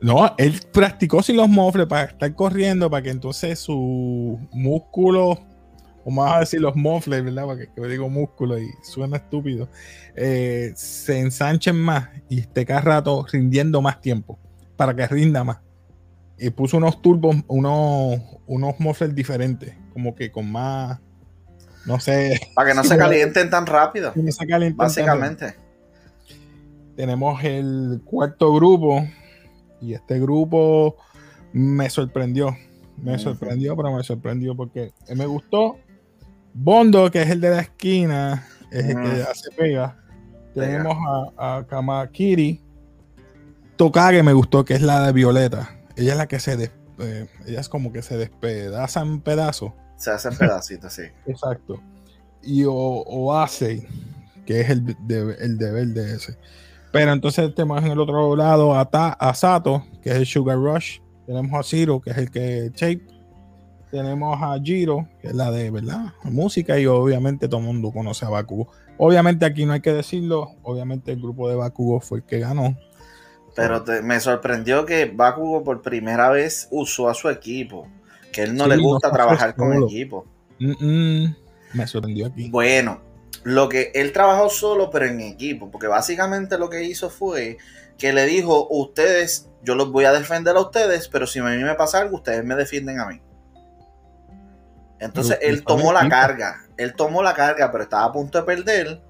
No, 0.00 0.34
él 0.36 0.60
practicó 0.72 1.22
sin 1.22 1.36
los 1.36 1.48
mofles 1.48 1.86
para 1.86 2.04
estar 2.04 2.34
corriendo, 2.34 2.90
para 2.90 3.02
que 3.02 3.10
entonces 3.10 3.58
su 3.58 4.38
músculo, 4.52 5.38
o 6.04 6.10
más 6.10 6.36
a 6.36 6.40
decir 6.40 6.60
los 6.60 6.76
mofles, 6.76 7.24
¿verdad? 7.24 7.46
Para 7.46 7.58
que, 7.60 7.68
yo 7.76 7.88
digo 7.88 8.10
músculo 8.10 8.58
y 8.58 8.68
suena 8.82 9.16
estúpido, 9.16 9.68
eh, 10.14 10.72
se 10.76 11.18
ensanchen 11.18 11.76
más 11.76 12.10
y 12.28 12.40
esté 12.40 12.66
cada 12.66 12.82
rato 12.82 13.24
rindiendo 13.32 13.80
más 13.80 14.00
tiempo, 14.00 14.38
para 14.76 14.94
que 14.94 15.06
rinda 15.06 15.44
más 15.44 15.58
y 16.38 16.50
puso 16.50 16.76
unos 16.76 17.00
turbos, 17.00 17.36
unos, 17.46 18.20
unos 18.46 18.78
mufflers 18.78 19.14
diferentes, 19.14 19.74
como 19.92 20.14
que 20.14 20.30
con 20.30 20.50
más, 20.50 21.00
no 21.86 21.98
sé. 22.00 22.40
Para 22.54 22.70
que 22.70 22.74
no 22.74 22.84
se 22.84 22.96
calienten 22.96 23.50
tan 23.50 23.66
rápido. 23.66 24.12
No 24.14 24.32
se 24.32 24.46
calienten 24.46 24.76
básicamente. 24.76 25.54
Tenemos 26.94 27.42
el 27.44 28.00
cuarto 28.04 28.54
grupo 28.54 29.06
y 29.80 29.94
este 29.94 30.18
grupo 30.18 30.96
me 31.52 31.88
sorprendió. 31.90 32.56
Me 32.96 33.18
sorprendió, 33.18 33.76
pero 33.76 33.94
me 33.94 34.02
sorprendió 34.02 34.56
porque 34.56 34.92
me 35.14 35.26
gustó. 35.26 35.76
Bondo, 36.54 37.10
que 37.10 37.20
es 37.20 37.28
el 37.28 37.42
de 37.42 37.50
la 37.50 37.60
esquina, 37.60 38.46
es 38.70 38.86
el 38.86 38.94
que 38.94 39.22
hace 39.22 39.50
pega. 39.50 39.98
Tenemos 40.54 40.96
a, 41.36 41.58
a 41.58 41.66
Kamakiri. 41.66 42.65
Tokage 43.76 44.22
me 44.22 44.32
gustó, 44.32 44.64
que 44.64 44.74
es 44.74 44.82
la 44.82 45.06
de 45.06 45.12
Violeta 45.12 45.76
ella 45.96 46.12
es 46.12 46.18
la 46.18 46.28
que 46.28 46.38
se 46.38 46.70
eh, 46.98 47.26
ella 47.46 47.60
es 47.60 47.68
como 47.68 47.92
que 47.92 48.02
se 48.02 48.16
despedaza 48.16 49.00
en 49.00 49.20
pedazos. 49.20 49.72
Se 49.96 50.10
hace 50.10 50.28
en 50.28 50.36
pedacitos, 50.36 50.92
sí. 50.92 51.02
Exacto. 51.26 51.80
Y 52.42 52.64
o, 52.66 53.34
hace, 53.34 53.86
que 54.44 54.60
es 54.60 54.70
el, 54.70 54.96
el 55.40 55.58
deber 55.58 55.88
de 55.88 56.14
ese. 56.14 56.36
Pero 56.92 57.12
entonces 57.12 57.52
tenemos 57.54 57.82
en 57.82 57.90
el 57.90 57.98
otro 57.98 58.36
lado 58.36 58.74
a, 58.74 58.82
a 58.82 59.34
Sato, 59.34 59.84
que 60.02 60.10
es 60.10 60.16
el 60.16 60.26
Sugar 60.26 60.56
Rush. 60.56 61.00
Tenemos 61.26 61.58
a 61.58 61.62
Zero, 61.68 62.00
que 62.00 62.10
es 62.10 62.18
el 62.18 62.30
que 62.30 62.70
Shape. 62.74 63.04
Tenemos 63.90 64.38
a 64.40 64.58
Jiro, 64.62 65.08
que 65.20 65.28
es 65.28 65.34
la 65.34 65.50
de, 65.50 65.70
¿verdad? 65.70 66.12
Música. 66.22 66.78
Y 66.78 66.86
obviamente 66.86 67.48
todo 67.48 67.60
el 67.60 67.66
mundo 67.66 67.90
conoce 67.90 68.24
a 68.26 68.28
Bakugo. 68.28 68.68
Obviamente 68.98 69.44
aquí 69.44 69.64
no 69.66 69.72
hay 69.72 69.80
que 69.80 69.92
decirlo. 69.92 70.52
Obviamente 70.62 71.12
el 71.12 71.20
grupo 71.20 71.48
de 71.48 71.56
Bakugo 71.56 72.00
fue 72.00 72.18
el 72.18 72.24
que 72.24 72.38
ganó. 72.38 72.76
Pero 73.56 73.82
me 74.02 74.20
sorprendió 74.20 74.84
que 74.84 75.06
Bakugo 75.06 75.64
por 75.64 75.80
primera 75.80 76.28
vez 76.28 76.68
usó 76.70 77.08
a 77.08 77.14
su 77.14 77.30
equipo. 77.30 77.88
Que 78.30 78.42
él 78.42 78.54
no 78.54 78.66
le 78.66 78.76
gusta 78.76 79.10
trabajar 79.10 79.56
con 79.56 79.72
equipo. 79.82 80.26
Me 80.58 81.86
sorprendió 81.86 82.26
aquí. 82.26 82.50
Bueno, 82.50 83.00
lo 83.44 83.68
que 83.70 83.92
él 83.94 84.12
trabajó 84.12 84.50
solo, 84.50 84.90
pero 84.90 85.06
en 85.06 85.20
equipo. 85.22 85.70
Porque 85.70 85.86
básicamente 85.86 86.58
lo 86.58 86.68
que 86.68 86.84
hizo 86.84 87.08
fue 87.08 87.56
que 87.96 88.12
le 88.12 88.26
dijo: 88.26 88.68
Ustedes, 88.70 89.48
yo 89.62 89.74
los 89.74 89.90
voy 89.90 90.04
a 90.04 90.12
defender 90.12 90.54
a 90.54 90.60
ustedes, 90.60 91.08
pero 91.08 91.26
si 91.26 91.38
a 91.38 91.44
mí 91.44 91.64
me 91.64 91.74
pasa 91.76 92.00
algo, 92.00 92.16
ustedes 92.16 92.44
me 92.44 92.56
defienden 92.56 93.00
a 93.00 93.06
mí. 93.06 93.22
Entonces 94.98 95.38
él 95.40 95.64
tomó 95.64 95.94
la 95.94 96.08
carga. 96.10 96.66
Él 96.76 96.94
tomó 96.94 97.22
la 97.22 97.32
carga, 97.32 97.72
pero 97.72 97.84
estaba 97.84 98.04
a 98.04 98.12
punto 98.12 98.38
de 98.38 98.44
perder. 98.44 99.00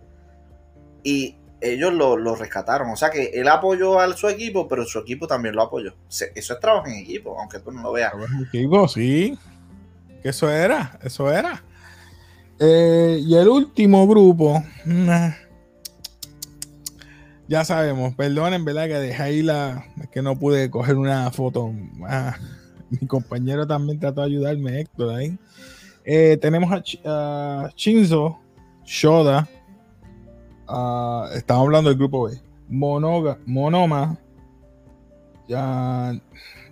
Y 1.02 1.36
ellos 1.60 1.92
lo, 1.92 2.34
rescataron. 2.34 2.90
O 2.90 2.96
sea 2.96 3.10
que 3.10 3.30
él 3.34 3.48
apoyó 3.48 3.98
a 3.98 4.16
su 4.16 4.28
equipo, 4.28 4.68
pero 4.68 4.84
su 4.84 4.98
equipo 4.98 5.26
también 5.26 5.54
lo 5.54 5.62
apoyó. 5.62 5.94
Eso 6.08 6.26
es 6.34 6.60
trabajo 6.60 6.86
en 6.86 6.94
equipo, 6.94 7.38
aunque 7.38 7.58
tú 7.60 7.72
no 7.72 7.82
lo 7.82 7.92
veas. 7.92 8.12
En 8.14 8.46
equipo, 8.46 8.88
sí. 8.88 9.38
Que 10.22 10.30
eso 10.30 10.50
era, 10.50 10.98
eso 11.02 11.32
era. 11.32 11.62
Eh, 12.58 13.20
y 13.22 13.34
el 13.34 13.48
último 13.48 14.06
grupo, 14.06 14.62
ya 17.48 17.64
sabemos, 17.64 18.14
perdonen, 18.14 18.64
¿verdad? 18.64 18.86
Que 18.86 18.94
dejé 18.94 19.22
ahí 19.22 19.42
la. 19.42 19.86
Es 20.02 20.08
que 20.08 20.22
no 20.22 20.38
pude 20.38 20.70
coger 20.70 20.96
una 20.96 21.30
foto. 21.30 21.72
Mi 22.90 23.06
compañero 23.06 23.66
también 23.66 23.98
trató 23.98 24.22
de 24.22 24.28
ayudarme, 24.28 24.80
Héctor. 24.80 25.20
Eh, 26.04 26.38
tenemos 26.40 26.70
a, 26.72 26.82
a 27.04 27.70
Shinzo 27.76 28.38
Shoda, 28.84 29.48
Ah, 30.68 31.28
estamos 31.34 31.64
hablando 31.64 31.90
del 31.90 31.98
grupo 31.98 32.24
B. 32.24 32.40
Monoga, 32.68 33.38
Monoma. 33.46 34.18
Ya, 35.48 36.18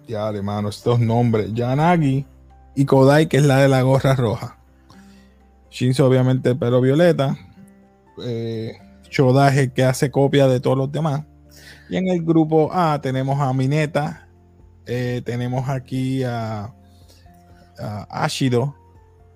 ya, 0.08 0.28
hermano, 0.28 0.68
estos 0.68 0.98
nombres. 0.98 1.52
Yanagi 1.52 2.26
y 2.74 2.84
Kodai, 2.84 3.28
que 3.28 3.36
es 3.36 3.44
la 3.44 3.58
de 3.58 3.68
la 3.68 3.82
gorra 3.82 4.14
roja. 4.16 4.58
Shinzo, 5.70 6.06
obviamente, 6.06 6.54
pero 6.54 6.80
violeta. 6.80 7.36
Eh, 8.22 8.78
Chodaje, 9.08 9.72
que 9.72 9.84
hace 9.84 10.10
copia 10.10 10.48
de 10.48 10.60
todos 10.60 10.76
los 10.76 10.90
demás. 10.90 11.24
Y 11.88 11.96
en 11.96 12.08
el 12.08 12.24
grupo 12.24 12.70
A 12.72 13.00
tenemos 13.00 13.40
a 13.40 13.52
Mineta. 13.52 14.28
Eh, 14.86 15.22
tenemos 15.24 15.68
aquí 15.68 16.24
a, 16.24 16.74
a, 17.78 18.24
Ashido, 18.24 18.74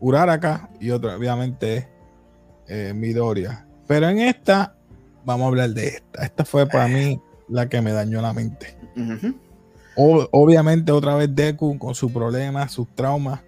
Uraraka 0.00 0.68
y 0.80 0.90
otra, 0.90 1.16
obviamente, 1.16 1.88
eh, 2.66 2.92
Midoriya. 2.94 3.67
Pero 3.88 4.08
en 4.08 4.20
esta, 4.20 4.76
vamos 5.24 5.46
a 5.46 5.48
hablar 5.48 5.70
de 5.70 5.88
esta. 5.88 6.24
Esta 6.24 6.44
fue 6.44 6.66
para 6.66 6.86
mí 6.86 7.20
la 7.48 7.68
que 7.68 7.80
me 7.80 7.92
dañó 7.92 8.20
la 8.22 8.32
mente. 8.32 8.76
obviamente, 9.96 10.92
otra 10.92 11.16
vez 11.16 11.34
Deku 11.34 11.76
con 11.78 11.94
sus 11.94 12.12
problemas, 12.12 12.70
sus 12.70 12.86
traumas. 12.94 13.40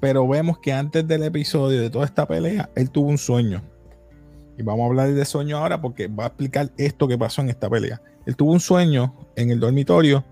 Pero 0.00 0.26
vemos 0.26 0.58
que 0.58 0.72
antes 0.72 1.06
del 1.06 1.22
episodio 1.22 1.80
de 1.80 1.90
toda 1.90 2.06
esta 2.06 2.26
pelea, 2.26 2.68
él 2.74 2.90
tuvo 2.90 3.08
un 3.08 3.18
sueño. 3.18 3.62
Y 4.58 4.62
vamos 4.62 4.84
a 4.84 4.86
hablar 4.86 5.12
de 5.12 5.24
sueño 5.24 5.58
ahora 5.58 5.80
porque 5.80 6.08
va 6.08 6.24
a 6.24 6.26
explicar 6.28 6.70
esto 6.78 7.06
que 7.06 7.18
pasó 7.18 7.42
en 7.42 7.50
esta 7.50 7.68
pelea. 7.68 8.00
Él 8.24 8.34
tuvo 8.34 8.52
un 8.52 8.60
sueño 8.60 9.14
en 9.36 9.50
el 9.50 9.60
dormitorio 9.60 10.24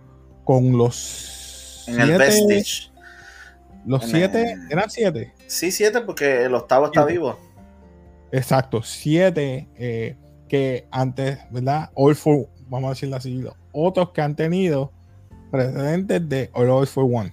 con 0.45 0.77
los. 0.77 1.85
En 1.87 2.01
el 2.01 2.19
Vestige. 2.19 2.91
Los 3.87 4.05
siete, 4.05 4.57
¿eran 4.71 4.89
siete? 4.89 5.35
Sí, 5.47 5.71
siete, 5.71 6.01
porque 6.01 6.45
el 6.45 6.55
octavo 6.55 6.87
está 6.87 7.05
vivo. 7.05 7.39
Exacto, 8.35 8.83
siete 8.83 9.69
eh, 9.77 10.17
que 10.49 10.89
antes, 10.91 11.39
¿verdad? 11.53 11.91
All 11.95 12.17
for, 12.17 12.49
vamos 12.67 12.89
a 12.89 12.91
decirlo 12.91 13.15
así, 13.15 13.45
otros 13.71 14.11
que 14.11 14.23
han 14.23 14.35
tenido 14.35 14.91
precedentes 15.53 16.29
de 16.29 16.51
All 16.53 16.85
for 16.89 17.05
One. 17.05 17.33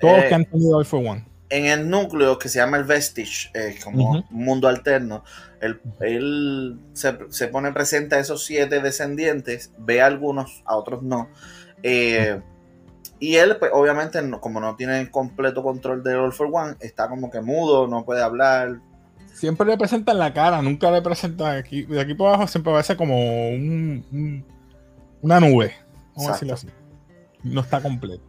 Todos 0.00 0.22
que 0.22 0.28
eh, 0.30 0.34
han 0.34 0.46
tenido 0.46 0.78
All 0.78 0.84
for 0.84 0.98
One. 0.98 1.24
En 1.48 1.66
el 1.66 1.88
núcleo 1.88 2.40
que 2.40 2.48
se 2.48 2.58
llama 2.58 2.76
el 2.76 2.82
Vestige, 2.82 3.50
eh, 3.54 3.76
como 3.84 4.10
un 4.10 4.24
mundo 4.30 4.66
alterno, 4.66 5.22
él, 6.00 6.80
se, 6.92 7.46
pone 7.46 7.70
presente 7.70 8.16
a 8.16 8.18
esos 8.18 8.44
siete 8.44 8.80
descendientes, 8.80 9.70
ve 9.78 10.02
a 10.02 10.06
algunos, 10.06 10.64
a 10.66 10.74
otros 10.74 11.04
no. 11.04 11.28
y 11.84 13.36
él, 13.36 13.56
pues, 13.60 13.70
obviamente, 13.72 14.18
como 14.40 14.58
no 14.58 14.74
tiene 14.74 15.08
completo 15.08 15.62
control 15.62 16.02
de 16.02 16.16
All 16.16 16.32
for 16.32 16.48
One, 16.52 16.74
está 16.80 17.08
como 17.08 17.30
que 17.30 17.40
mudo, 17.40 17.86
no 17.86 18.04
puede 18.04 18.20
hablar, 18.20 18.80
siempre 19.32 19.66
le 19.66 19.76
presentan 19.76 20.18
la 20.18 20.32
cara, 20.32 20.62
nunca 20.62 20.90
le 20.90 21.02
presentan 21.02 21.56
aquí. 21.56 21.82
De 21.82 22.00
aquí 22.00 22.14
por 22.14 22.28
abajo 22.28 22.46
siempre 22.46 22.72
parece 22.72 22.96
como 22.96 23.16
un, 23.50 24.44
una 25.20 25.40
nube. 25.40 25.74
Vamos 26.14 26.30
a 26.30 26.32
decirlo 26.32 26.54
así. 26.54 26.68
No 27.42 27.60
está 27.60 27.80
completo. 27.80 28.22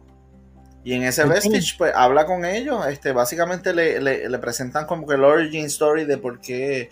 Y 0.84 0.92
en 0.92 1.02
ese 1.02 1.24
vestige, 1.24 1.74
pues 1.78 1.92
habla 1.94 2.26
con 2.26 2.44
ellos. 2.44 2.86
Este, 2.86 3.12
básicamente 3.12 3.74
le, 3.74 4.38
presentan 4.38 4.86
como 4.86 5.06
que 5.06 5.14
el 5.14 5.24
origin 5.24 5.64
story 5.64 6.04
de 6.04 6.16
por 6.16 6.40
qué 6.40 6.90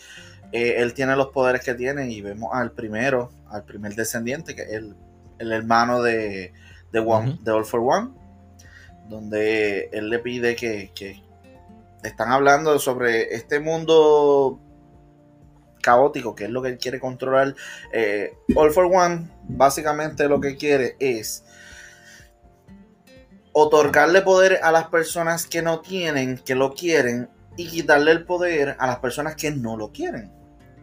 eh, 0.52 0.74
él 0.78 0.94
tiene 0.94 1.14
los 1.14 1.28
poderes 1.28 1.62
que 1.62 1.74
tiene. 1.74 2.10
Y 2.10 2.20
vemos 2.20 2.50
al 2.52 2.72
primero, 2.72 3.30
al 3.48 3.64
primer 3.64 3.94
descendiente, 3.94 4.56
que 4.56 4.62
es 4.62 4.70
el, 5.38 5.52
hermano 5.52 6.02
de, 6.02 6.52
de, 6.92 6.98
One, 6.98 7.38
de 7.42 7.52
All 7.52 7.64
for 7.64 7.80
One. 7.80 8.10
Donde 9.08 9.90
él 9.92 10.10
le 10.10 10.18
pide 10.18 10.56
que, 10.56 10.90
que 10.94 11.22
están 12.04 12.30
hablando 12.30 12.78
sobre 12.78 13.34
este 13.34 13.60
mundo 13.60 14.60
caótico, 15.82 16.34
que 16.34 16.44
es 16.44 16.50
lo 16.50 16.62
que 16.62 16.68
él 16.68 16.78
quiere 16.78 17.00
controlar. 17.00 17.54
Eh, 17.92 18.32
All 18.54 18.72
for 18.72 18.84
One, 18.84 19.30
básicamente 19.48 20.28
lo 20.28 20.40
que 20.40 20.56
quiere 20.56 20.96
es 20.98 21.44
otorgarle 23.52 24.22
poder 24.22 24.60
a 24.62 24.72
las 24.72 24.88
personas 24.88 25.46
que 25.46 25.62
no 25.62 25.80
tienen, 25.80 26.38
que 26.38 26.54
lo 26.54 26.74
quieren, 26.74 27.28
y 27.56 27.68
quitarle 27.68 28.10
el 28.10 28.24
poder 28.24 28.76
a 28.78 28.86
las 28.86 28.98
personas 28.98 29.36
que 29.36 29.50
no 29.50 29.76
lo 29.76 29.92
quieren. 29.92 30.32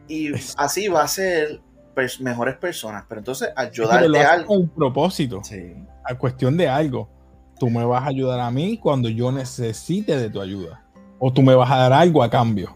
Y 0.08 0.32
así 0.58 0.88
va 0.88 1.04
a 1.04 1.08
ser 1.08 1.62
mejores 2.20 2.58
personas. 2.58 3.06
Pero 3.08 3.20
entonces 3.20 3.50
ayudarte 3.56 4.20
a 4.20 4.34
algo. 4.34 4.54
un 4.54 4.70
propósito. 4.70 5.42
A 6.04 6.16
cuestión 6.16 6.58
de 6.58 6.68
algo. 6.68 7.10
Tú 7.60 7.70
me 7.70 7.86
vas 7.86 8.04
a 8.04 8.08
ayudar 8.08 8.40
a 8.40 8.50
mí 8.50 8.78
cuando 8.78 9.08
yo 9.10 9.32
necesite 9.32 10.18
de 10.18 10.30
tu 10.30 10.42
ayuda. 10.42 10.84
O 11.24 11.32
tú 11.32 11.44
me 11.44 11.54
vas 11.54 11.70
a 11.70 11.78
dar 11.78 11.94
algo 11.94 12.24
a 12.24 12.30
cambio. 12.32 12.76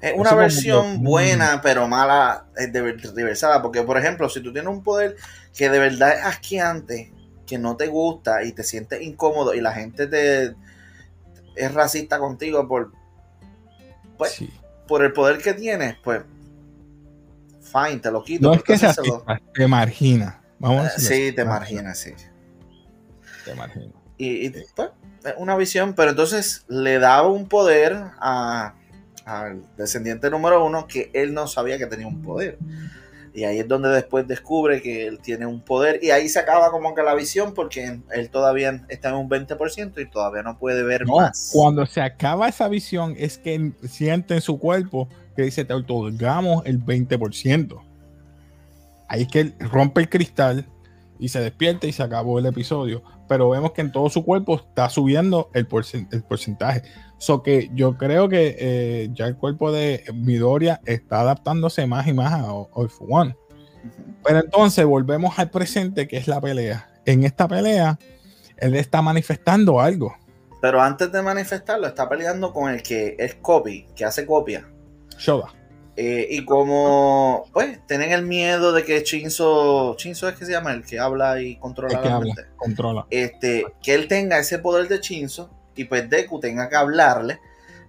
Es 0.00 0.12
una 0.16 0.34
versión 0.34 1.02
buena, 1.02 1.60
pero 1.62 1.86
mala, 1.86 2.46
es 2.56 2.72
diversada. 3.14 3.62
Porque, 3.62 3.82
por 3.82 3.96
ejemplo, 3.96 4.28
si 4.28 4.42
tú 4.42 4.52
tienes 4.52 4.68
un 4.68 4.82
poder 4.82 5.16
que 5.56 5.70
de 5.70 5.78
verdad 5.78 6.18
es 6.18 6.24
asqueante, 6.24 7.12
que 7.46 7.56
no 7.56 7.76
te 7.76 7.86
gusta 7.86 8.42
y 8.42 8.52
te 8.52 8.64
sientes 8.64 9.00
incómodo 9.00 9.54
y 9.54 9.60
la 9.60 9.72
gente 9.72 10.08
te 10.08 10.56
es 11.54 11.72
racista 11.72 12.18
contigo 12.18 12.66
por, 12.66 12.90
pues, 14.18 14.44
por 14.88 15.04
el 15.04 15.12
poder 15.12 15.38
que 15.38 15.54
tienes, 15.54 15.94
pues, 16.02 16.22
fine, 17.60 18.00
te 18.00 18.10
lo 18.10 18.24
quito. 18.24 18.48
No 18.48 18.54
es 18.54 18.62
que 18.64 18.76
sea 18.76 18.92
te 19.54 19.68
margina. 19.68 20.42
Vamos 20.58 20.86
a 20.86 20.98
sí, 20.98 21.32
te 21.32 21.44
margina, 21.44 21.94
sí. 21.94 22.12
Te 23.44 23.54
margina. 23.54 23.92
Y, 24.16 24.46
y 24.46 24.50
pues, 24.50 24.90
una 25.36 25.56
visión, 25.56 25.94
pero 25.94 26.10
entonces 26.10 26.64
le 26.68 26.98
daba 26.98 27.28
un 27.28 27.48
poder 27.48 27.96
a 28.20 28.74
al 29.24 29.62
descendiente 29.76 30.30
número 30.30 30.64
uno 30.64 30.86
que 30.86 31.10
él 31.12 31.32
no 31.34 31.46
sabía 31.46 31.78
que 31.78 31.86
tenía 31.86 32.06
un 32.06 32.22
poder. 32.22 32.58
Y 33.32 33.42
ahí 33.44 33.58
es 33.58 33.66
donde 33.66 33.88
después 33.88 34.28
descubre 34.28 34.80
que 34.80 35.06
él 35.08 35.18
tiene 35.18 35.44
un 35.44 35.60
poder. 35.60 35.98
Y 36.02 36.10
ahí 36.10 36.28
se 36.28 36.38
acaba 36.38 36.70
como 36.70 36.94
que 36.94 37.02
la 37.02 37.14
visión 37.14 37.52
porque 37.52 37.98
él 38.12 38.30
todavía 38.30 38.84
está 38.88 39.08
en 39.08 39.16
un 39.16 39.28
20% 39.28 40.00
y 40.00 40.08
todavía 40.08 40.42
no 40.42 40.56
puede 40.56 40.84
ver 40.84 41.04
más. 41.06 41.50
Cuando 41.52 41.84
se 41.84 42.00
acaba 42.00 42.48
esa 42.48 42.68
visión 42.68 43.16
es 43.18 43.38
que 43.38 43.72
siente 43.88 44.34
en 44.34 44.40
su 44.40 44.60
cuerpo 44.60 45.08
que 45.34 45.42
dice, 45.42 45.64
te 45.64 45.74
otorgamos 45.74 46.64
el 46.64 46.80
20%. 46.80 47.80
Ahí 49.08 49.22
es 49.22 49.28
que 49.28 49.40
él 49.40 49.54
rompe 49.58 50.02
el 50.02 50.08
cristal 50.08 50.66
y 51.18 51.28
se 51.28 51.40
despierta 51.40 51.86
y 51.86 51.92
se 51.92 52.02
acabó 52.02 52.38
el 52.38 52.46
episodio. 52.46 53.02
Pero 53.28 53.50
vemos 53.50 53.72
que 53.72 53.80
en 53.80 53.92
todo 53.92 54.10
su 54.10 54.24
cuerpo 54.24 54.56
está 54.56 54.88
subiendo 54.90 55.50
el, 55.54 55.66
el 56.10 56.22
porcentaje. 56.22 56.82
So 57.18 57.42
que 57.42 57.70
yo 57.74 57.96
creo 57.96 58.28
que 58.28 58.56
eh, 58.58 59.08
ya 59.12 59.26
el 59.26 59.36
cuerpo 59.36 59.72
de 59.72 60.04
Midoriya 60.12 60.80
está 60.84 61.20
adaptándose 61.20 61.86
más 61.86 62.06
y 62.06 62.12
más 62.12 62.32
a 62.32 62.52
All 62.52 62.90
One. 63.08 63.36
Pero 64.24 64.40
entonces 64.40 64.84
volvemos 64.84 65.38
al 65.38 65.50
presente, 65.50 66.08
que 66.08 66.16
es 66.16 66.28
la 66.28 66.40
pelea. 66.40 66.90
En 67.04 67.24
esta 67.24 67.46
pelea, 67.46 67.98
él 68.56 68.74
está 68.74 69.02
manifestando 69.02 69.80
algo. 69.80 70.14
Pero 70.60 70.80
antes 70.80 71.12
de 71.12 71.20
manifestarlo, 71.20 71.86
está 71.86 72.08
peleando 72.08 72.52
con 72.52 72.70
el 72.70 72.82
que 72.82 73.16
es 73.18 73.34
copy, 73.34 73.86
que 73.94 74.04
hace 74.04 74.24
copia. 74.24 74.66
Shoda. 75.18 75.52
Eh, 75.96 76.26
y 76.30 76.44
como, 76.44 77.44
pues, 77.52 77.78
tienen 77.86 78.10
el 78.10 78.22
miedo 78.22 78.72
de 78.72 78.84
que 78.84 79.02
Chinzo, 79.04 79.94
Chinzo 79.96 80.28
es 80.28 80.36
que 80.36 80.44
se 80.44 80.52
llama, 80.52 80.72
el 80.72 80.84
que 80.84 80.98
habla 80.98 81.40
y 81.40 81.56
controla 81.56 82.02
que 82.02 82.08
habla, 82.08 82.34
controla. 82.56 83.06
Este, 83.10 83.64
que 83.80 83.94
él 83.94 84.08
tenga 84.08 84.38
ese 84.38 84.58
poder 84.58 84.88
de 84.88 85.00
Chinzo 85.00 85.50
y 85.76 85.84
pues 85.84 86.08
Deku 86.10 86.40
tenga 86.40 86.68
que 86.68 86.76
hablarle. 86.76 87.40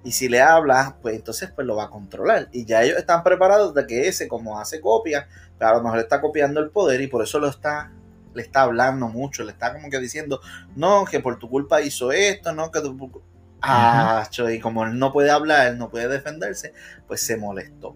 Y 0.03 0.11
si 0.11 0.29
le 0.29 0.39
habla, 0.39 0.97
pues 1.01 1.15
entonces 1.15 1.49
pues 1.55 1.65
lo 1.65 1.75
va 1.75 1.85
a 1.85 1.89
controlar. 1.89 2.47
Y 2.51 2.65
ya 2.65 2.83
ellos 2.83 2.97
están 2.97 3.23
preparados 3.23 3.73
de 3.73 3.87
que 3.87 4.07
ese, 4.07 4.27
como 4.27 4.59
hace 4.59 4.79
copia, 4.79 5.27
pues, 5.57 5.67
a 5.67 5.73
lo 5.73 5.81
mejor 5.81 5.99
está 5.99 6.21
copiando 6.21 6.59
el 6.59 6.69
poder 6.69 7.01
y 7.01 7.07
por 7.07 7.23
eso 7.23 7.39
lo 7.39 7.47
está, 7.47 7.91
le 8.35 8.43
está 8.43 8.61
hablando 8.61 9.07
mucho, 9.07 9.43
le 9.43 9.51
está 9.51 9.73
como 9.73 9.89
que 9.89 9.99
diciendo, 9.99 10.41
no, 10.75 11.05
que 11.05 11.21
por 11.21 11.39
tu 11.39 11.49
culpa 11.49 11.81
hizo 11.81 12.11
esto, 12.11 12.53
no, 12.53 12.71
que 12.71 12.81
tu... 12.81 13.23
Ah, 13.67 14.29
y 14.51 14.59
como 14.59 14.85
él 14.85 14.97
no 14.99 15.11
puede 15.11 15.31
hablar, 15.31 15.67
él 15.67 15.77
no 15.77 15.89
puede 15.89 16.07
defenderse, 16.07 16.73
pues 17.07 17.21
se 17.21 17.37
molestó. 17.37 17.95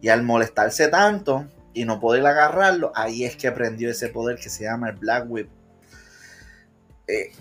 Y 0.00 0.08
al 0.08 0.22
molestarse 0.22 0.88
tanto 0.88 1.46
y 1.74 1.84
no 1.84 2.00
poder 2.00 2.24
agarrarlo, 2.26 2.92
ahí 2.94 3.24
es 3.24 3.36
que 3.36 3.48
aprendió 3.48 3.90
ese 3.90 4.08
poder 4.08 4.36
que 4.36 4.48
se 4.48 4.64
llama 4.64 4.90
el 4.90 4.96
Black 4.96 5.26
Whip. 5.28 5.48
Eh, 7.08 7.32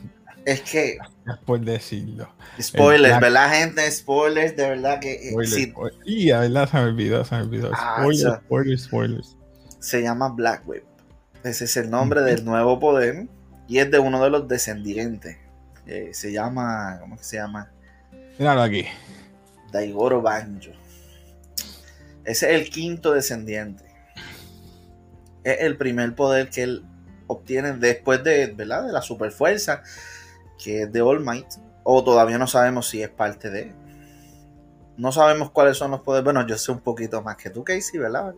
es 0.45 0.61
que. 0.61 0.97
Por 1.45 1.59
decirlo. 1.59 2.29
Spoilers, 2.61 3.19
¿verdad, 3.19 3.51
gente? 3.51 3.89
Spoilers, 3.91 4.55
de 4.55 4.69
verdad 4.69 4.99
que. 4.99 5.29
Eh, 5.29 5.45
sí. 5.45 5.73
Y 6.05 6.27
verdad 6.27 6.69
se 6.69 6.77
me 6.77 6.83
olvidó, 6.83 7.25
se 7.25 7.35
me 7.35 7.41
olvidó. 7.41 7.71
Ah, 7.73 7.97
spoilers, 7.99 8.39
spoilers, 8.45 8.83
spoilers. 8.83 9.37
Se 9.79 10.01
llama 10.01 10.29
Black 10.29 10.67
Whip. 10.67 10.83
Ese 11.43 11.65
es 11.65 11.77
el 11.77 11.89
nombre 11.89 12.21
del 12.21 12.45
nuevo 12.45 12.79
poder. 12.79 13.27
Y 13.67 13.79
es 13.79 13.89
de 13.89 13.99
uno 13.99 14.23
de 14.23 14.29
los 14.29 14.47
descendientes. 14.47 15.37
Eh, 15.87 16.09
se 16.13 16.31
llama. 16.31 16.97
¿Cómo 16.99 17.17
se 17.17 17.37
llama? 17.37 17.71
Míralo 18.37 18.61
aquí. 18.61 18.85
Daigoro 19.71 20.21
Banjo. 20.21 20.71
Ese 22.23 22.53
es 22.53 22.61
el 22.61 22.69
quinto 22.69 23.13
descendiente. 23.13 23.83
Es 25.43 25.61
el 25.61 25.77
primer 25.77 26.15
poder 26.15 26.49
que 26.49 26.63
él 26.63 26.85
obtiene 27.27 27.73
después 27.73 28.23
de, 28.23 28.47
¿verdad? 28.47 28.85
de 28.85 28.91
la 28.91 29.01
superfuerza 29.01 29.83
que 30.61 30.83
es 30.83 30.91
de 30.91 31.01
All 31.01 31.23
Might, 31.23 31.47
o 31.83 32.03
todavía 32.03 32.37
no 32.37 32.47
sabemos 32.47 32.87
si 32.87 33.01
es 33.01 33.09
parte 33.09 33.49
de. 33.49 33.73
No 34.97 35.11
sabemos 35.11 35.51
cuáles 35.51 35.77
son 35.77 35.91
los 35.91 36.01
poderes. 36.01 36.23
Bueno, 36.23 36.47
yo 36.47 36.57
sé 36.57 36.71
un 36.71 36.79
poquito 36.79 37.21
más 37.21 37.35
que 37.35 37.49
tú, 37.49 37.63
Casey, 37.63 37.99
¿verdad? 37.99 38.33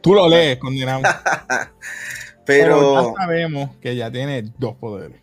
Tú 0.00 0.14
lo 0.14 0.28
lees, 0.28 0.58
condenado. 0.58 1.02
Pero... 2.46 3.12
ya 3.12 3.20
sabemos 3.20 3.76
que 3.80 3.96
ya 3.96 4.10
tiene 4.10 4.44
dos 4.56 4.76
poderes. 4.76 5.20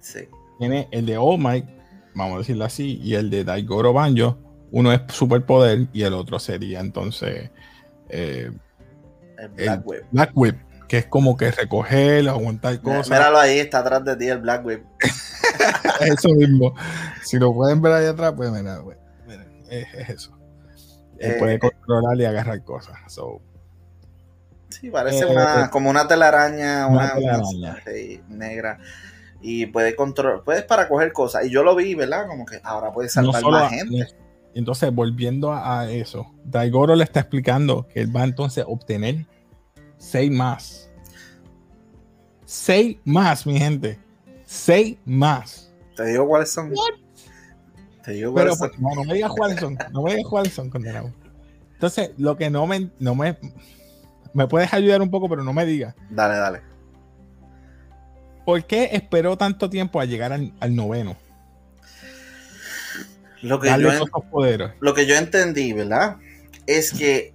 Sí. 0.00 0.28
Tiene 0.58 0.88
el 0.90 1.06
de 1.06 1.16
All 1.16 1.38
Might, 1.38 1.66
vamos 2.14 2.36
a 2.36 2.38
decirlo 2.38 2.64
así, 2.64 3.00
y 3.02 3.14
el 3.14 3.30
de 3.30 3.44
Daigoro 3.44 3.92
Banjo. 3.92 4.38
Uno 4.70 4.92
es 4.92 5.00
superpoder 5.08 5.88
y 5.92 6.02
el 6.02 6.14
otro 6.14 6.38
sería 6.38 6.80
entonces. 6.80 7.50
Eh, 8.08 8.50
el 9.38 9.48
Black 9.48 9.86
Whip. 9.86 10.02
Black 10.10 10.30
Whip 10.34 10.56
que 10.92 10.98
es 10.98 11.06
como 11.06 11.38
que 11.38 11.50
recoger, 11.50 12.28
aguantar 12.28 12.78
cosas. 12.82 13.08
Míralo 13.08 13.38
ahí, 13.38 13.60
está 13.60 13.78
atrás 13.78 14.04
de 14.04 14.14
ti 14.14 14.28
el 14.28 14.40
Black 14.40 14.62
Whip. 14.62 14.84
eso 16.00 16.28
mismo. 16.34 16.74
Si 17.24 17.38
lo 17.38 17.54
pueden 17.54 17.80
ver 17.80 17.92
ahí 17.94 18.04
atrás, 18.04 18.34
pues 18.36 18.50
mira, 18.50 18.82
es, 19.70 19.86
eso. 20.10 20.38
Él 21.18 21.30
eh, 21.30 21.36
puede 21.38 21.58
controlar 21.58 22.18
y 22.18 22.26
agarrar 22.26 22.62
cosas. 22.62 22.94
sí, 24.68 24.90
parece 24.90 25.24
una, 25.24 25.64
eh, 25.64 25.70
como 25.70 25.88
una 25.88 26.06
telaraña, 26.06 26.86
una, 26.86 27.14
telaraña. 27.14 27.78
negra. 28.28 28.78
Y 29.42 29.66
puede 29.66 29.96
controlar, 29.96 30.42
puedes 30.44 30.62
para 30.62 30.88
coger 30.88 31.12
cosas. 31.12 31.44
Y 31.44 31.50
yo 31.50 31.62
lo 31.64 31.74
vi, 31.74 31.94
¿verdad? 31.94 32.26
Como 32.28 32.46
que 32.46 32.60
ahora 32.62 32.92
puede 32.92 33.08
salvar 33.08 33.42
más 33.42 33.70
gente. 33.70 34.06
Entonces, 34.54 34.94
volviendo 34.94 35.52
a 35.52 35.90
eso, 35.90 36.26
Daigoro 36.44 36.94
le 36.94 37.04
está 37.04 37.20
explicando 37.20 37.88
que 37.88 38.00
él 38.00 38.14
va 38.14 38.22
entonces 38.24 38.64
a 38.64 38.68
obtener 38.68 39.26
seis 39.96 40.30
más 40.30 40.82
Seis 42.52 42.98
más, 43.04 43.46
mi 43.46 43.58
gente. 43.58 43.98
Seis 44.44 44.98
más. 45.06 45.72
Te 45.96 46.04
digo 46.04 46.28
cuáles 46.28 46.52
son. 46.52 46.70
Te 48.04 48.12
digo 48.12 48.34
cuáles 48.34 48.58
son. 48.58 48.70
No, 48.78 48.94
no 48.94 49.04
me 49.04 49.14
digas 49.14 49.32
cuáles 49.34 49.58
son. 49.58 49.78
No 49.90 50.02
me 50.02 50.10
digas 50.16 50.28
cuáles 50.28 50.52
son, 50.52 50.68
condenado. 50.68 51.10
Entonces, 51.72 52.10
lo 52.18 52.36
que 52.36 52.50
no 52.50 52.66
me, 52.66 52.90
no 52.98 53.14
me. 53.14 53.38
Me 54.34 54.46
puedes 54.46 54.70
ayudar 54.74 55.00
un 55.00 55.10
poco, 55.10 55.30
pero 55.30 55.42
no 55.42 55.54
me 55.54 55.64
digas. 55.64 55.94
Dale, 56.10 56.34
dale. 56.34 56.60
¿Por 58.44 58.64
qué 58.64 58.90
esperó 58.92 59.36
tanto 59.36 59.70
tiempo 59.70 60.00
a 60.00 60.04
llegar 60.04 60.32
al, 60.32 60.74
noveno? 60.74 61.16
Lo 63.42 63.58
que, 63.60 63.68
yo 63.68 63.90
lo 64.80 64.94
que 64.94 65.06
yo 65.06 65.16
entendí, 65.16 65.72
¿verdad? 65.72 66.16
Es 66.66 66.92
que 66.92 67.34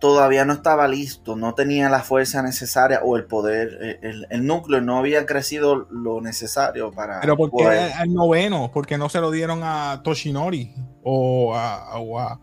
todavía 0.00 0.44
no 0.44 0.54
estaba 0.54 0.88
listo, 0.88 1.36
no 1.36 1.54
tenía 1.54 1.88
la 1.90 2.00
fuerza 2.00 2.42
necesaria 2.42 3.00
o 3.04 3.16
el 3.16 3.24
poder, 3.24 3.98
el, 4.02 4.46
núcleo 4.46 4.80
no 4.80 4.98
había 4.98 5.26
crecido 5.26 5.86
lo 5.90 6.20
necesario 6.20 6.90
para... 6.90 7.20
Pero 7.20 7.36
¿por 7.36 7.50
qué 7.50 7.66
al 7.68 8.12
noveno? 8.12 8.70
Porque 8.72 8.96
no 8.96 9.08
se 9.08 9.20
lo 9.20 9.30
dieron 9.30 9.60
a 9.62 10.00
Toshinori 10.02 10.72
o 11.02 11.54
a, 11.54 12.40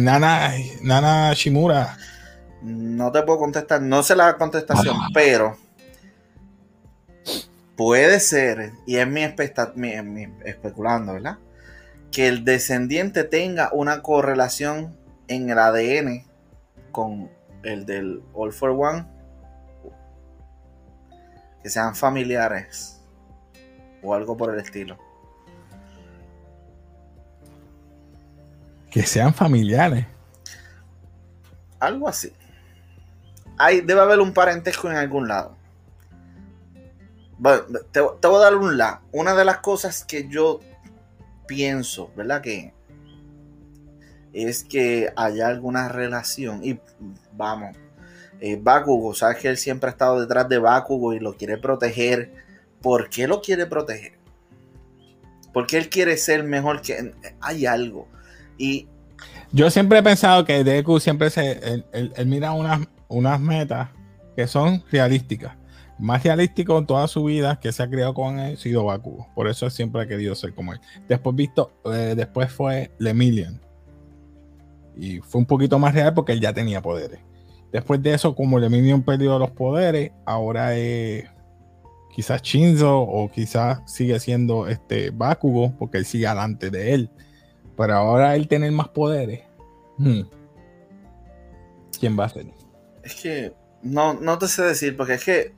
Nana, 0.00 0.52
Nana 0.82 1.32
Shimura. 1.34 1.96
no 2.62 3.10
te 3.12 3.22
puedo 3.22 3.38
contestar, 3.38 3.82
no 3.82 4.02
sé 4.02 4.14
la 4.14 4.36
contestación, 4.36 4.96
ah. 5.00 5.08
pero 5.12 5.56
puede 7.76 8.20
ser, 8.20 8.72
y 8.86 8.96
es 8.96 9.06
mi, 9.06 9.22
especulando, 10.44 11.14
¿verdad? 11.14 11.38
Que 12.10 12.28
el 12.28 12.44
descendiente 12.44 13.24
tenga 13.24 13.70
una 13.72 14.02
correlación 14.02 14.96
en 15.28 15.50
el 15.50 15.58
ADN 15.58 16.24
con 16.90 17.30
el 17.62 17.84
del 17.84 18.22
All 18.32 18.52
for 18.52 18.70
One, 18.70 19.06
que 21.62 21.68
sean 21.68 21.94
familiares 21.94 23.02
o 24.02 24.14
algo 24.14 24.36
por 24.36 24.54
el 24.54 24.60
estilo. 24.60 24.96
Que 28.90 29.02
sean 29.02 29.34
familiares. 29.34 30.06
Algo 31.80 32.08
así. 32.08 32.32
Hay, 33.58 33.80
debe 33.80 34.00
haber 34.00 34.20
un 34.20 34.32
parentesco 34.32 34.90
en 34.90 34.96
algún 34.96 35.28
lado. 35.28 35.55
Te, 37.42 38.00
te, 38.20 38.28
voy 38.28 38.36
a 38.36 38.44
dar 38.44 38.54
un 38.56 38.76
lado. 38.78 39.00
Una 39.12 39.34
de 39.34 39.44
las 39.44 39.58
cosas 39.58 40.04
que 40.04 40.28
yo 40.28 40.60
pienso, 41.46 42.10
¿verdad? 42.16 42.42
Que 42.42 42.72
es 44.32 44.64
que 44.64 45.12
haya 45.16 45.48
alguna 45.48 45.88
relación. 45.88 46.64
Y 46.64 46.78
vamos, 47.32 47.76
eh, 48.40 48.58
Bakugo, 48.60 49.14
sabes 49.14 49.38
que 49.38 49.48
él 49.48 49.56
siempre 49.56 49.88
ha 49.88 49.92
estado 49.92 50.20
detrás 50.20 50.48
de 50.48 50.58
Bakugo 50.58 51.14
y 51.14 51.20
lo 51.20 51.36
quiere 51.36 51.56
proteger. 51.58 52.32
¿Por 52.82 53.08
qué 53.08 53.26
lo 53.26 53.40
quiere 53.40 53.66
proteger? 53.66 54.12
Porque 55.52 55.78
él 55.78 55.88
quiere 55.88 56.16
ser 56.18 56.44
mejor 56.44 56.82
que. 56.82 57.14
Hay 57.40 57.66
algo. 57.66 58.08
Y. 58.58 58.88
Yo 59.52 59.70
siempre 59.70 59.98
he 59.98 60.02
pensado 60.02 60.44
que 60.44 60.62
Deku 60.62 61.00
siempre 61.00 61.30
se. 61.30 61.84
Él, 61.92 62.26
mira 62.26 62.52
unas, 62.52 62.86
unas 63.08 63.40
metas 63.40 63.88
que 64.36 64.46
son 64.46 64.84
realísticas. 64.92 65.56
Más 65.98 66.22
realístico 66.22 66.78
en 66.78 66.86
toda 66.86 67.08
su 67.08 67.24
vida 67.24 67.58
que 67.58 67.72
se 67.72 67.82
ha 67.82 67.88
criado 67.88 68.12
con 68.12 68.38
él 68.38 68.54
ha 68.54 68.56
sido 68.56 68.84
Bakugo. 68.84 69.28
Por 69.34 69.48
eso 69.48 69.70
siempre 69.70 70.02
ha 70.02 70.06
querido 70.06 70.34
ser 70.34 70.54
como 70.54 70.72
él. 70.72 70.80
Después 71.08 71.34
visto, 71.34 71.72
eh, 71.86 72.14
después 72.16 72.52
fue 72.52 72.90
Lemillion. 72.98 73.60
Y 74.96 75.20
fue 75.20 75.40
un 75.40 75.46
poquito 75.46 75.78
más 75.78 75.94
real 75.94 76.12
porque 76.14 76.32
él 76.32 76.40
ya 76.40 76.52
tenía 76.52 76.82
poderes. 76.82 77.20
Después 77.72 78.02
de 78.02 78.14
eso, 78.14 78.34
como 78.34 78.58
Lemillion 78.58 79.02
perdió 79.02 79.38
los 79.38 79.50
poderes, 79.50 80.12
ahora 80.24 80.76
es 80.76 81.24
quizás 82.14 82.40
Shinzo 82.40 83.00
o 83.00 83.30
quizás 83.30 83.80
sigue 83.84 84.18
siendo 84.20 84.68
este 84.68 85.10
Bakugo 85.10 85.76
porque 85.78 85.98
él 85.98 86.06
sigue 86.06 86.26
adelante 86.26 86.70
de 86.70 86.94
él. 86.94 87.10
Pero 87.76 87.94
ahora 87.94 88.34
él 88.36 88.48
tener 88.48 88.72
más 88.72 88.88
poderes. 88.88 89.42
Hmm, 89.98 90.22
¿Quién 91.98 92.18
va 92.18 92.24
a 92.24 92.28
ser? 92.28 92.46
Es 93.02 93.14
que 93.16 93.52
no, 93.82 94.14
no 94.14 94.38
te 94.38 94.48
sé 94.48 94.62
decir 94.62 94.96
porque 94.96 95.14
es 95.14 95.24
que 95.24 95.54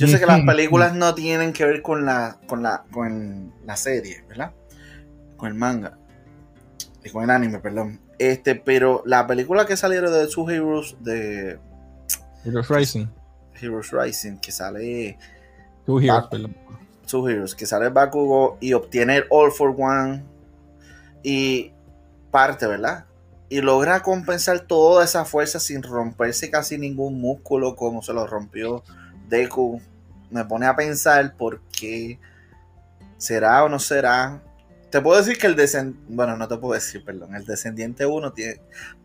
yo 0.00 0.06
sé 0.06 0.18
que 0.18 0.26
las 0.26 0.40
películas 0.42 0.94
no 0.94 1.14
tienen 1.14 1.52
que 1.52 1.64
ver 1.66 1.82
con 1.82 2.06
la, 2.06 2.38
con 2.46 2.62
la, 2.62 2.84
con 2.90 3.52
la 3.66 3.76
serie, 3.76 4.24
¿verdad? 4.28 4.52
Con 5.36 5.48
el 5.48 5.54
manga. 5.54 5.98
Y 7.04 7.10
con 7.10 7.24
el 7.24 7.30
anime, 7.30 7.58
perdón. 7.58 8.00
Este, 8.18 8.54
pero 8.54 9.02
la 9.04 9.26
película 9.26 9.66
que 9.66 9.76
salieron 9.76 10.12
de 10.12 10.26
Two 10.26 10.48
Heroes 10.50 10.96
de 11.00 11.58
Heroes 12.44 12.68
Rising. 12.68 13.06
Heroes 13.60 13.90
Rising, 13.90 14.38
que 14.38 14.52
sale. 14.52 15.18
Two 15.84 16.00
Heroes, 16.00 16.26
perdón. 16.30 16.56
Two 17.06 17.28
Heroes, 17.28 17.54
que 17.54 17.66
sale 17.66 17.90
Bakugo 17.90 18.56
y 18.60 18.72
obtiene 18.72 19.24
All 19.28 19.52
for 19.52 19.74
One. 19.78 20.24
Y 21.22 21.72
parte, 22.30 22.66
¿verdad? 22.66 23.04
Y 23.50 23.60
logra 23.60 24.02
compensar 24.02 24.60
toda 24.60 25.04
esa 25.04 25.26
fuerza 25.26 25.60
sin 25.60 25.82
romperse 25.82 26.50
casi 26.50 26.78
ningún 26.78 27.20
músculo 27.20 27.76
como 27.76 28.00
se 28.00 28.14
lo 28.14 28.26
rompió 28.26 28.82
Deku. 29.28 29.82
Me 30.30 30.44
pone 30.44 30.66
a 30.66 30.76
pensar 30.76 31.36
por 31.36 31.60
qué 31.68 32.18
será 33.18 33.64
o 33.64 33.68
no 33.68 33.78
será 33.78 34.42
te 34.90 35.00
puedo 35.00 35.18
decir 35.18 35.38
que 35.38 35.46
el 35.46 35.56
descendiente, 35.56 36.12
bueno, 36.12 36.36
no 36.36 36.48
te 36.48 36.56
puedo 36.56 36.74
decir, 36.74 37.04
perdón, 37.04 37.34
el 37.36 37.46
descendiente 37.46 38.06
1 38.06 38.32
tiene, 38.32 38.60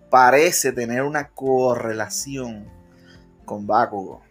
parece 0.09 0.71
tener 0.71 1.03
una 1.03 1.29
correlación 1.29 2.67
con 3.45 3.67
Bakugo, 3.67 4.23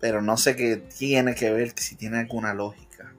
pero 0.00 0.22
no 0.22 0.36
sé 0.36 0.56
qué 0.56 0.76
tiene 0.76 1.34
que 1.34 1.52
ver, 1.52 1.74
si 1.76 1.96
tiene 1.96 2.20
alguna 2.20 2.54
lógica. 2.54 3.12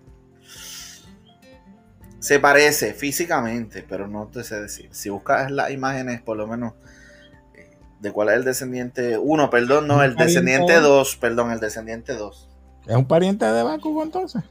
Se 2.20 2.40
parece 2.40 2.94
físicamente, 2.94 3.86
pero 3.88 4.08
no 4.08 4.28
te 4.28 4.44
sé 4.44 4.60
decir. 4.60 4.90
Si 4.92 5.10
buscas 5.10 5.52
las 5.52 5.70
imágenes, 5.70 6.22
por 6.24 6.38
lo 6.38 6.48
menos, 6.48 6.74
eh, 7.54 7.78
de 8.00 8.12
cuál 8.12 8.30
es 8.30 8.36
el 8.36 8.44
descendiente 8.44 9.20
1, 9.20 9.50
perdón, 9.52 9.88
no, 9.88 10.02
el 10.02 10.16
descendiente 10.16 10.74
2, 10.80 11.18
perdón, 11.18 11.52
el 11.52 11.60
descendiente 11.60 12.14
2. 12.14 12.50
¿Es 12.88 12.96
un 12.96 13.06
pariente 13.06 13.46
de 13.46 13.64
Bakugo 13.64 14.04
entonces? 14.04 14.44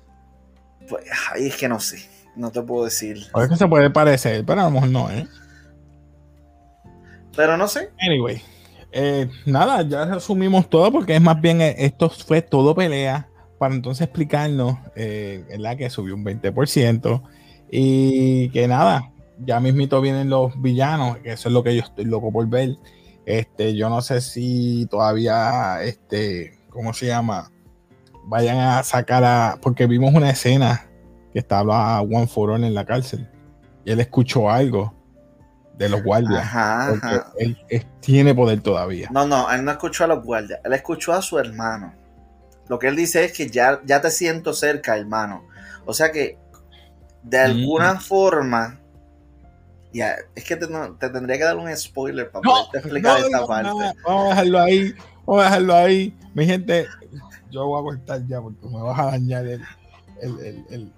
Pues 0.89 1.05
ahí 1.33 1.47
es 1.47 1.57
que 1.57 1.69
no 1.69 1.81
sé. 1.81 2.09
No 2.37 2.51
te 2.51 2.61
puedo 2.63 2.85
decir. 2.85 3.27
O 3.33 3.43
es 3.43 3.49
que 3.49 3.57
se 3.57 3.69
puede 3.69 3.91
parecer, 3.91 4.45
pero 4.45 4.61
a 4.61 4.65
lo 4.65 4.71
mejor 4.71 4.89
no, 4.89 5.11
¿eh? 5.11 5.27
Pero 7.37 7.57
no 7.57 7.69
sé. 7.69 7.91
Anyway, 8.01 8.43
eh, 8.93 9.29
nada, 9.47 9.83
ya 9.83 10.05
resumimos 10.05 10.69
todo 10.69 10.91
porque 10.91 11.17
es 11.17 11.21
más 11.21 11.41
bien 11.41 11.61
eh, 11.61 11.75
esto 11.79 12.11
fue 12.11 12.43
todo 12.43 12.75
pelea 12.75 13.29
para 13.59 13.75
entonces 13.75 14.07
explicarnos, 14.07 14.79
eh, 14.97 15.45
¿verdad? 15.49 15.77
Que 15.77 15.91
subió 15.91 16.15
un 16.15 16.25
20% 16.25 17.23
y 17.71 18.51
que 18.51 18.69
nada, 18.69 19.11
ya 19.39 19.59
mismito 19.61 20.01
vienen 20.01 20.31
los 20.31 20.61
villanos, 20.61 21.19
que 21.19 21.33
eso 21.33 21.49
es 21.49 21.53
lo 21.53 21.63
que 21.63 21.75
yo 21.75 21.83
estoy 21.83 22.05
loco 22.05 22.33
por 22.33 22.47
ver. 22.49 22.77
Este, 23.27 23.75
yo 23.75 23.89
no 23.89 24.03
sé 24.03 24.21
si 24.21 24.87
todavía, 24.91 25.83
este, 25.83 26.59
¿cómo 26.69 26.93
se 26.93 27.07
llama? 27.07 27.51
Vayan 28.27 28.59
a 28.59 28.83
sacar 28.83 29.25
a, 29.25 29.59
porque 29.61 29.87
vimos 29.87 30.15
una 30.15 30.31
escena 30.31 30.87
que 31.33 31.39
estaba 31.39 31.99
Juan 31.99 32.29
Forón 32.29 32.65
en 32.65 32.75
la 32.75 32.85
cárcel 32.85 33.29
y 33.85 33.93
él 33.93 34.01
escuchó 34.01 34.51
algo 34.51 34.95
de 35.77 35.89
los 35.89 36.03
guardias. 36.03 36.43
Ajá, 36.43 37.33
Él, 37.39 37.57
tiene 38.01 38.35
poder 38.35 38.61
todavía. 38.61 39.09
No, 39.11 39.27
no, 39.27 39.51
él 39.51 39.65
no 39.65 39.73
escuchó 39.73 40.05
a 40.05 40.07
los 40.07 40.25
guardias, 40.25 40.61
él 40.65 40.73
escuchó 40.73 41.13
a 41.13 41.23
su 41.23 41.39
hermano. 41.39 41.95
Lo 42.69 42.79
que 42.79 42.89
él 42.89 42.97
dice 42.97 43.25
es 43.25 43.33
que 43.33 43.51
ya, 43.51 43.81
ya 43.85 44.01
te 44.01 44.11
siento 44.11 44.55
cerca, 44.55 44.97
hermano. 44.97 45.47
O 45.85 45.93
sea 45.93 46.11
que 46.11 46.39
de 47.23 47.39
alguna 47.39 48.01
forma, 48.01 48.79
ya, 49.93 50.17
es 50.35 50.45
que 50.45 50.57
te, 50.57 50.67
tendría 50.99 51.39
que 51.39 51.45
dar 51.45 51.57
un 51.57 51.75
spoiler 51.77 52.31
para 52.31 52.43
no, 52.45 52.69
explicar 52.73 53.21
esta 53.21 53.47
parte. 53.47 53.71
vamos 54.07 54.27
a 54.27 54.29
dejarlo 54.31 54.61
ahí, 54.61 54.95
vamos 55.27 55.43
a 55.43 55.45
dejarlo 55.45 55.75
ahí. 55.75 56.17
Mi 56.35 56.47
gente, 56.47 56.87
yo 57.55 57.67
voy 57.67 57.81
a 57.81 57.85
cortar 57.85 58.27
ya 58.27 58.41
porque 58.43 58.67
me 58.67 58.83
vas 58.83 58.99
a 58.99 59.05
dañar 59.13 59.47
el, 59.47 59.63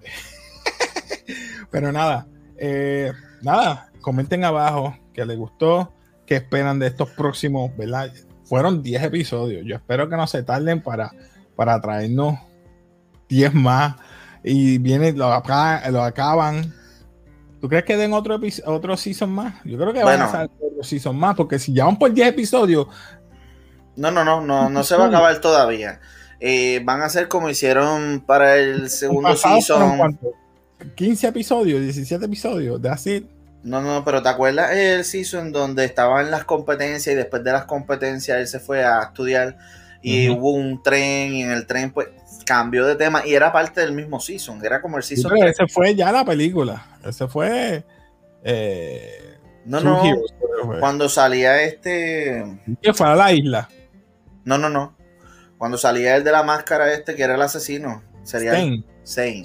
Pero 1.71 1.91
nada, 1.91 2.25
eh, 2.57 3.13
nada, 3.41 3.91
comenten 4.01 4.43
abajo 4.43 4.97
que 5.13 5.25
les 5.25 5.37
gustó, 5.37 5.93
que 6.25 6.35
esperan 6.35 6.79
de 6.79 6.87
estos 6.87 7.09
próximos, 7.11 7.75
¿verdad? 7.77 8.11
Fueron 8.45 8.81
10 8.81 9.03
episodios. 9.03 9.63
Yo 9.65 9.75
espero 9.75 10.09
que 10.09 10.15
no 10.15 10.25
se 10.25 10.41
tarden 10.43 10.81
para, 10.81 11.11
para 11.55 11.79
traernos 11.79 12.39
10 13.29 13.53
más. 13.53 13.95
Y 14.43 14.77
vienen, 14.77 15.17
lo, 15.17 15.27
lo 15.27 16.03
acaban. 16.03 16.73
¿Tú 17.59 17.67
crees 17.67 17.83
que 17.83 17.97
den 17.97 18.13
otro, 18.13 18.39
otro 18.65 18.97
season 18.97 19.31
más? 19.31 19.55
Yo 19.65 19.77
creo 19.77 19.93
que 19.93 20.03
van 20.03 20.21
a 20.21 20.29
salir 20.29 20.51
otro 20.61 20.83
season 20.83 21.17
más, 21.17 21.35
porque 21.35 21.59
si 21.59 21.73
ya 21.73 21.85
van 21.85 21.99
por 21.99 22.13
10 22.13 22.29
episodios. 22.29 22.87
No, 23.95 24.11
no, 24.11 24.23
no, 24.23 24.41
no, 24.41 24.69
no 24.69 24.83
se 24.83 24.95
va 24.95 25.05
a 25.05 25.07
acabar 25.07 25.41
todavía. 25.41 25.99
Eh, 26.39 26.81
van 26.83 27.01
a 27.01 27.09
ser 27.09 27.27
como 27.27 27.49
hicieron 27.49 28.23
para 28.25 28.57
el 28.57 28.89
segundo 28.89 29.35
season. 29.35 30.17
15 30.95 31.27
episodios, 31.27 31.81
17 31.81 32.25
episodios, 32.25 32.81
de 32.81 32.89
así. 32.89 33.27
No, 33.63 33.81
no, 33.81 34.05
pero 34.05 34.21
¿te 34.21 34.29
acuerdas 34.29 34.71
el 34.71 35.03
season 35.03 35.51
donde 35.51 35.83
estaban 35.83 36.31
las 36.31 36.45
competencias 36.45 37.13
y 37.13 37.17
después 37.17 37.43
de 37.43 37.51
las 37.51 37.65
competencias 37.65 38.37
él 38.37 38.47
se 38.47 38.59
fue 38.59 38.85
a 38.85 39.01
estudiar 39.01 39.57
y 40.01 40.29
hubo 40.29 40.51
un 40.51 40.81
tren 40.83 41.33
y 41.33 41.41
en 41.41 41.51
el 41.51 41.65
tren 41.65 41.91
pues 41.91 42.07
cambió 42.45 42.85
de 42.85 42.95
tema 42.95 43.25
y 43.25 43.33
era 43.33 43.51
parte 43.51 43.81
del 43.81 43.91
mismo 43.91 44.19
season, 44.19 44.63
era 44.63 44.81
como 44.81 44.97
el 44.97 45.03
season. 45.03 45.35
ese 45.37 45.67
fue 45.67 45.95
ya 45.95 46.11
la 46.11 46.23
película, 46.23 46.85
ese 47.03 47.27
fue... 47.27 47.83
Eh, 48.43 49.35
no, 49.65 49.81
no, 49.81 50.01
cuando 50.79 51.09
salía 51.09 51.61
este... 51.63 52.61
Que 52.81 52.93
fue 52.93 53.07
a 53.07 53.15
la 53.15 53.33
isla. 53.33 53.67
No, 54.45 54.57
no, 54.57 54.69
no. 54.69 54.96
Cuando 55.57 55.77
salía 55.77 56.15
el 56.15 56.23
de 56.23 56.31
la 56.31 56.43
máscara 56.43 56.93
este, 56.93 57.15
que 57.15 57.23
era 57.23 57.35
el 57.35 57.41
asesino, 57.41 58.03
sería 58.23 58.53
Zane. 59.05 59.43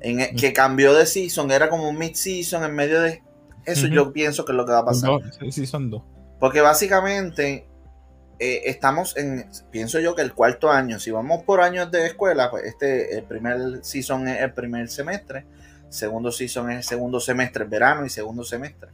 En, 0.00 0.20
e, 0.20 0.34
que 0.34 0.52
cambió 0.52 0.94
de 0.94 1.06
season, 1.06 1.50
era 1.50 1.68
como 1.68 1.88
un 1.88 1.98
mid-season 1.98 2.64
en 2.64 2.74
medio 2.74 3.00
de... 3.00 3.22
Eso 3.64 3.86
yo 3.86 4.12
pienso 4.12 4.44
que 4.44 4.52
es 4.52 4.56
lo 4.56 4.66
que 4.66 4.72
va 4.72 4.78
a 4.78 4.84
pasar. 4.84 5.10
season 5.50 5.90
2. 5.90 6.02
Porque 6.40 6.60
básicamente 6.60 7.68
eh, 8.44 8.62
estamos 8.68 9.16
en, 9.16 9.46
pienso 9.70 10.00
yo 10.00 10.16
que 10.16 10.22
el 10.22 10.34
cuarto 10.34 10.68
año, 10.68 10.98
si 10.98 11.12
vamos 11.12 11.44
por 11.44 11.60
años 11.60 11.92
de 11.92 12.06
escuela, 12.06 12.50
pues 12.50 12.64
este, 12.64 13.16
el 13.16 13.22
primer 13.22 13.84
season 13.84 14.26
es 14.26 14.40
el 14.40 14.52
primer 14.52 14.88
semestre, 14.88 15.46
segundo 15.88 16.32
season 16.32 16.72
es 16.72 16.78
el 16.78 16.82
segundo 16.82 17.20
semestre, 17.20 17.64
verano 17.64 18.04
y 18.04 18.10
segundo 18.10 18.42
semestre. 18.42 18.90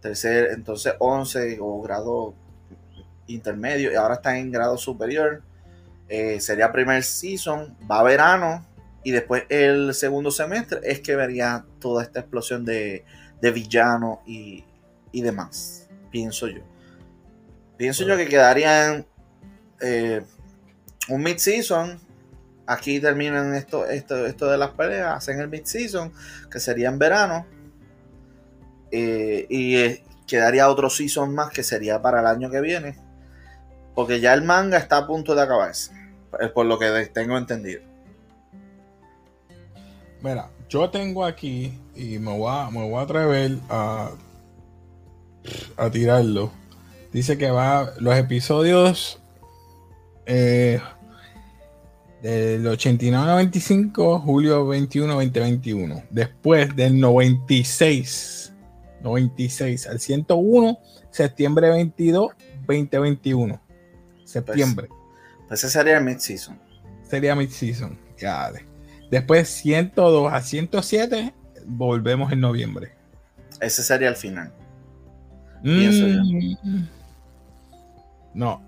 Tercer, 0.00 0.50
entonces 0.52 0.94
11 1.00 1.58
o 1.60 1.82
grado 1.82 2.34
intermedio 3.26 3.92
y 3.92 3.94
ahora 3.94 4.14
está 4.14 4.38
en 4.38 4.50
grado 4.50 4.76
superior. 4.76 5.42
Eh, 6.08 6.40
sería 6.40 6.70
primer 6.70 7.02
season, 7.02 7.76
va 7.90 8.02
verano 8.02 8.64
y 9.02 9.10
después 9.10 9.44
el 9.48 9.94
segundo 9.94 10.30
semestre 10.30 10.80
es 10.82 11.00
que 11.00 11.16
vería 11.16 11.64
toda 11.78 12.02
esta 12.02 12.20
explosión 12.20 12.64
de, 12.64 13.04
de 13.40 13.50
villanos 13.50 14.20
y, 14.26 14.64
demás, 15.12 15.86
pienso 16.10 16.48
yo. 16.48 16.62
Pienso 17.76 18.04
yo 18.04 18.16
que 18.16 18.26
quedarían 18.26 19.06
eh, 19.80 20.22
un 21.10 21.22
mid-season. 21.22 22.00
Aquí 22.66 22.98
terminan 22.98 23.54
esto, 23.54 23.86
esto, 23.86 24.24
esto 24.24 24.50
de 24.50 24.56
las 24.56 24.70
peleas, 24.70 25.18
hacen 25.18 25.40
el 25.40 25.48
mid-season, 25.48 26.10
que 26.50 26.58
sería 26.58 26.88
en 26.88 26.98
verano. 26.98 27.46
Eh, 28.90 29.46
y 29.50 30.00
quedaría 30.26 30.70
otro 30.70 30.88
season 30.88 31.34
más 31.34 31.52
que 31.52 31.62
sería 31.62 32.00
para 32.00 32.20
el 32.20 32.26
año 32.26 32.50
que 32.50 32.62
viene. 32.62 32.96
Porque 33.94 34.20
ya 34.20 34.34
el 34.34 34.42
manga 34.42 34.78
está 34.78 34.98
a 34.98 35.06
punto 35.06 35.34
de 35.34 35.42
acabarse. 35.42 35.92
Por 36.52 36.66
lo 36.66 36.78
que 36.78 37.10
tengo 37.12 37.38
entendido. 37.38 37.82
Mira, 40.20 40.50
yo 40.68 40.90
tengo 40.90 41.24
aquí 41.24 41.78
y 41.94 42.18
me 42.18 42.36
voy 42.36 42.50
a, 42.50 42.70
me 42.70 42.88
voy 42.88 42.98
a 42.98 43.02
atrever 43.02 43.58
a, 43.68 44.10
a 45.76 45.90
tirarlo. 45.90 46.50
Dice 47.12 47.38
que 47.38 47.50
va 47.50 47.92
los 48.00 48.16
episodios 48.16 49.20
eh, 50.26 50.80
del 52.22 52.64
89-95, 52.66 54.20
julio 54.22 54.66
21-2021. 54.66 56.04
Después 56.10 56.74
del 56.74 56.98
96, 56.98 58.52
96 59.02 59.86
al 59.86 60.00
101, 60.00 60.78
septiembre 61.10 61.68
22, 61.68 62.32
2021. 62.66 63.60
Septiembre. 64.34 64.88
Pues, 65.48 65.62
ese 65.62 65.70
sería 65.70 65.98
el 65.98 66.04
mid-season. 66.04 66.58
Sería 67.08 67.36
mid-season. 67.36 67.96
Después 69.10 69.48
102 69.48 70.32
a 70.32 70.40
107, 70.40 71.34
volvemos 71.66 72.32
en 72.32 72.40
noviembre. 72.40 72.94
Ese 73.60 73.82
sería 73.84 74.08
el 74.08 74.16
final. 74.16 74.52
Mm. 75.62 76.84
No, 78.34 78.60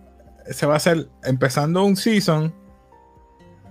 ese 0.47 0.67
va 0.67 0.77
a 0.77 0.81
ser 0.81 1.09
empezando 1.25 1.85
un 1.85 1.97
season 1.97 2.55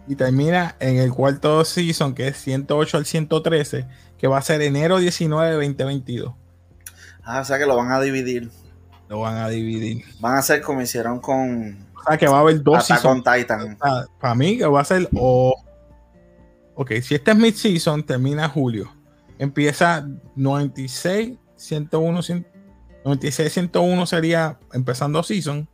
y 0.08 0.16
termina 0.16 0.76
en 0.80 0.98
el 0.98 1.14
cuarto 1.14 1.64
season, 1.64 2.14
que 2.14 2.28
es 2.28 2.38
108 2.38 2.98
al 2.98 3.06
113, 3.06 3.88
que 4.18 4.28
va 4.28 4.38
a 4.38 4.42
ser 4.42 4.62
enero 4.62 4.98
19 4.98 5.48
de 5.48 5.56
2022. 5.56 6.34
Ah, 7.24 7.40
o 7.40 7.46
sea 7.46 7.58
que 7.58 7.66
lo 7.66 7.78
van 7.78 7.92
a 7.92 8.02
dividir. 8.02 8.52
Lo 9.08 9.20
van 9.20 9.38
a 9.38 9.50
dividir. 9.50 10.04
Van 10.20 10.38
a 10.38 10.42
ser 10.42 10.62
como 10.62 10.82
hicieron 10.82 11.20
con. 11.20 11.88
O 11.96 12.04
sea 12.08 12.18
que 12.18 12.28
va 12.28 12.38
a 12.38 12.40
haber 12.42 12.62
dos 12.62 12.88
con 13.02 13.24
Titan. 13.24 13.78
Para, 14.20 14.36
mí, 14.36 14.58
que 14.58 14.66
va 14.66 14.82
a 14.82 14.86
ser 14.86 15.10
o. 15.16 15.56
Ok, 16.76 16.92
si 17.02 17.16
este 17.16 17.32
es 17.32 17.38
mid-season, 17.38 18.06
termina 18.06 18.50
julio. 18.50 18.92
Empieza 19.38 20.06
96, 20.36 21.38
101, 21.56 22.22
96, 23.04 23.54
101 23.54 24.06
sería 24.06 24.60
empezando 24.74 25.24
season 25.24 25.68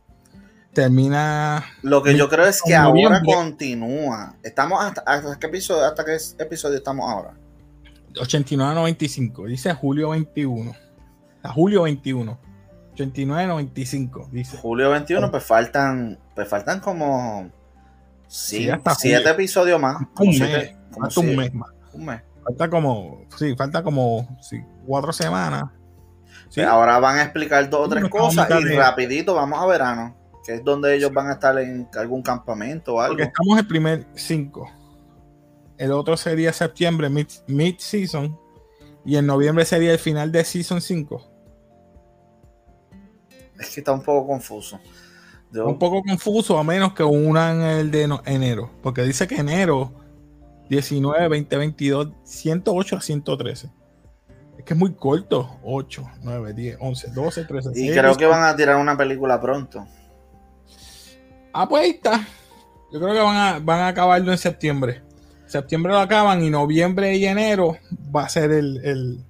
termina. 0.72 1.64
Lo 1.82 2.02
que 2.02 2.16
yo 2.16 2.28
creo 2.28 2.46
es 2.46 2.62
que 2.62 2.74
ahora 2.74 3.22
continúa. 3.24 4.36
Estamos 4.42 4.82
hasta, 4.82 5.38
qué 5.38 5.46
episodio, 5.46 5.84
hasta 5.84 6.04
qué 6.04 6.16
episodio 6.38 6.76
estamos 6.76 7.08
ahora. 7.10 7.34
89 8.18 8.74
95, 8.74 9.46
dice 9.46 9.72
julio 9.74 10.10
21. 10.10 10.72
A 11.42 11.48
julio 11.52 11.82
21. 11.82 12.38
89 12.94 13.46
95, 13.46 14.28
dice. 14.32 14.56
Julio 14.58 14.90
21, 14.90 15.30
pues 15.30 15.44
faltan, 15.44 16.18
pues 16.34 16.48
faltan 16.48 16.80
como 16.80 17.50
sí, 18.26 18.68
siete 18.98 19.30
episodios 19.30 19.80
más. 19.80 20.02
Un 20.18 20.38
mes, 20.38 20.74
falta 20.90 21.20
un 21.20 21.36
mes 21.36 21.54
más. 21.54 21.70
Un 21.92 22.04
mes. 22.04 22.22
Falta 22.44 22.68
como, 22.68 23.24
sí, 23.36 23.54
falta 23.56 23.82
como 23.82 24.38
cuatro 24.86 25.12
semanas. 25.12 25.64
Pues 26.54 26.66
ahora 26.66 26.98
van 26.98 27.18
a 27.18 27.22
explicar 27.22 27.68
dos 27.70 27.86
o 27.86 27.88
tres 27.88 28.08
cosas 28.08 28.48
y 28.60 28.74
rapidito 28.74 29.34
vamos 29.34 29.58
a 29.62 29.66
verano 29.66 30.22
que 30.44 30.54
es 30.54 30.64
donde 30.64 30.94
ellos 30.94 31.12
van 31.12 31.28
a 31.28 31.34
estar 31.34 31.58
en 31.58 31.88
algún 31.96 32.22
campamento 32.22 32.94
o 32.94 33.00
algo. 33.00 33.14
Porque 33.14 33.24
estamos 33.24 33.58
el 33.58 33.66
primer 33.66 34.06
5. 34.14 34.70
El 35.78 35.92
otro 35.92 36.16
sería 36.16 36.52
septiembre, 36.52 37.08
mid-season. 37.08 38.38
y 39.04 39.16
en 39.16 39.26
noviembre 39.26 39.64
sería 39.64 39.92
el 39.92 39.98
final 39.98 40.30
de 40.30 40.44
season 40.44 40.80
5. 40.80 41.31
Es 43.62 43.74
que 43.74 43.80
está 43.80 43.92
un 43.92 44.02
poco 44.02 44.26
confuso. 44.26 44.80
Un 45.54 45.78
poco 45.78 46.02
confuso, 46.02 46.58
a 46.58 46.64
menos 46.64 46.94
que 46.94 47.04
unan 47.04 47.60
el 47.62 47.90
de 47.90 48.08
enero. 48.24 48.70
Porque 48.82 49.02
dice 49.02 49.28
que 49.28 49.36
enero 49.36 49.92
19, 50.68 51.28
20, 51.28 51.56
22, 51.56 52.08
108 52.24 52.96
a 52.96 53.00
113. 53.00 53.70
Es 54.58 54.64
que 54.64 54.74
es 54.74 54.78
muy 54.78 54.94
corto. 54.94 55.58
8, 55.62 56.10
9, 56.22 56.52
10, 56.54 56.76
11, 56.80 57.10
12, 57.10 57.44
13. 57.44 57.70
Y 57.74 57.92
creo 57.92 58.16
que 58.16 58.26
van 58.26 58.42
a 58.44 58.56
tirar 58.56 58.76
una 58.76 58.96
película 58.96 59.40
pronto. 59.40 59.86
Ah, 61.52 61.68
pues 61.68 61.82
ahí 61.82 61.90
está. 61.90 62.26
Yo 62.90 63.00
creo 63.00 63.12
que 63.14 63.20
van 63.20 63.36
a, 63.36 63.58
van 63.58 63.80
a 63.80 63.88
acabarlo 63.88 64.32
en 64.32 64.38
septiembre. 64.38 65.02
Septiembre 65.46 65.92
lo 65.92 65.98
acaban 65.98 66.42
y 66.42 66.50
noviembre 66.50 67.14
y 67.16 67.26
enero 67.26 67.76
va 68.14 68.24
a 68.24 68.28
ser 68.28 68.50
el. 68.50 68.80
el... 68.84 69.24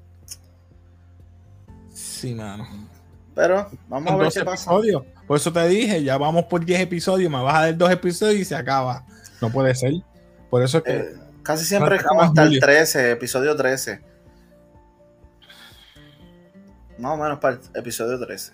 Sí, 1.92 2.34
mano. 2.34 2.81
Pero 3.34 3.70
vamos 3.88 4.12
a 4.12 4.16
ver 4.16 4.32
qué 4.32 4.44
pasa. 4.44 4.70
Episodios. 4.70 5.02
Por 5.26 5.36
eso 5.36 5.52
te 5.52 5.66
dije, 5.68 6.02
ya 6.02 6.18
vamos 6.18 6.44
por 6.44 6.64
10 6.64 6.80
episodios, 6.80 7.30
me 7.30 7.42
vas 7.42 7.54
a 7.54 7.60
dar 7.62 7.76
dos 7.76 7.90
episodios 7.90 8.40
y 8.40 8.44
se 8.44 8.54
acaba. 8.54 9.04
No 9.40 9.50
puede 9.50 9.74
ser. 9.74 9.94
Por 10.50 10.62
eso 10.62 10.78
es 10.78 10.84
que. 10.84 10.96
Eh, 10.96 11.14
casi 11.42 11.64
siempre 11.64 11.96
es 11.96 12.02
como 12.02 12.22
hasta 12.22 12.42
el 12.42 12.60
13, 12.60 13.12
episodio 13.12 13.56
13. 13.56 14.00
Más 16.98 17.12
o 17.12 17.16
menos 17.16 17.38
para 17.38 17.56
el 17.56 17.60
episodio 17.74 18.18
13. 18.18 18.52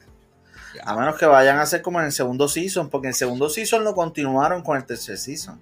A 0.85 0.97
menos 0.97 1.17
que 1.17 1.27
vayan 1.27 1.59
a 1.59 1.63
hacer 1.63 1.83
como 1.83 1.99
en 1.99 2.07
el 2.07 2.13
segundo 2.13 2.47
season, 2.49 2.89
porque 2.89 3.09
en 3.09 3.11
el 3.11 3.15
segundo 3.15 3.49
season 3.49 3.85
lo 3.85 3.95
continuaron 3.95 4.63
con 4.63 4.77
el 4.77 4.85
tercer 4.85 5.19
season. 5.19 5.61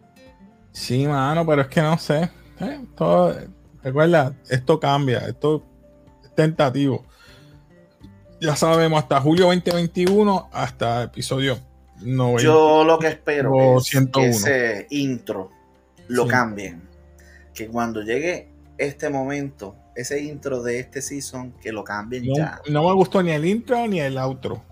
Sí, 0.72 1.06
mano, 1.06 1.46
pero 1.46 1.62
es 1.62 1.68
que 1.68 1.80
no 1.80 1.96
sé. 1.96 2.30
Eh, 2.60 2.84
todo, 2.96 3.34
recuerda, 3.82 4.34
esto 4.48 4.78
cambia, 4.78 5.20
esto 5.20 5.64
es 6.22 6.34
tentativo. 6.34 7.04
Ya 8.40 8.54
sabemos, 8.54 9.02
hasta 9.02 9.20
julio 9.20 9.46
2021, 9.46 10.50
hasta 10.52 11.04
episodio 11.04 11.58
90. 12.02 12.42
Yo 12.42 12.84
lo 12.84 12.98
que 12.98 13.08
espero 13.08 13.78
es 13.78 13.90
que 14.12 14.28
ese 14.28 14.86
intro 14.90 15.50
lo 16.08 16.26
cambien. 16.26 16.86
Que 17.54 17.68
cuando 17.68 18.02
llegue 18.02 18.50
este 18.76 19.08
momento, 19.08 19.74
ese 19.94 20.22
intro 20.22 20.62
de 20.62 20.80
este 20.80 21.00
season, 21.00 21.52
que 21.62 21.72
lo 21.72 21.82
cambien 21.82 22.24
ya. 22.34 22.60
No 22.68 22.86
me 22.86 22.92
gustó 22.92 23.22
ni 23.22 23.30
el 23.30 23.44
intro 23.46 23.86
ni 23.88 24.00
el 24.00 24.18
outro. 24.18 24.62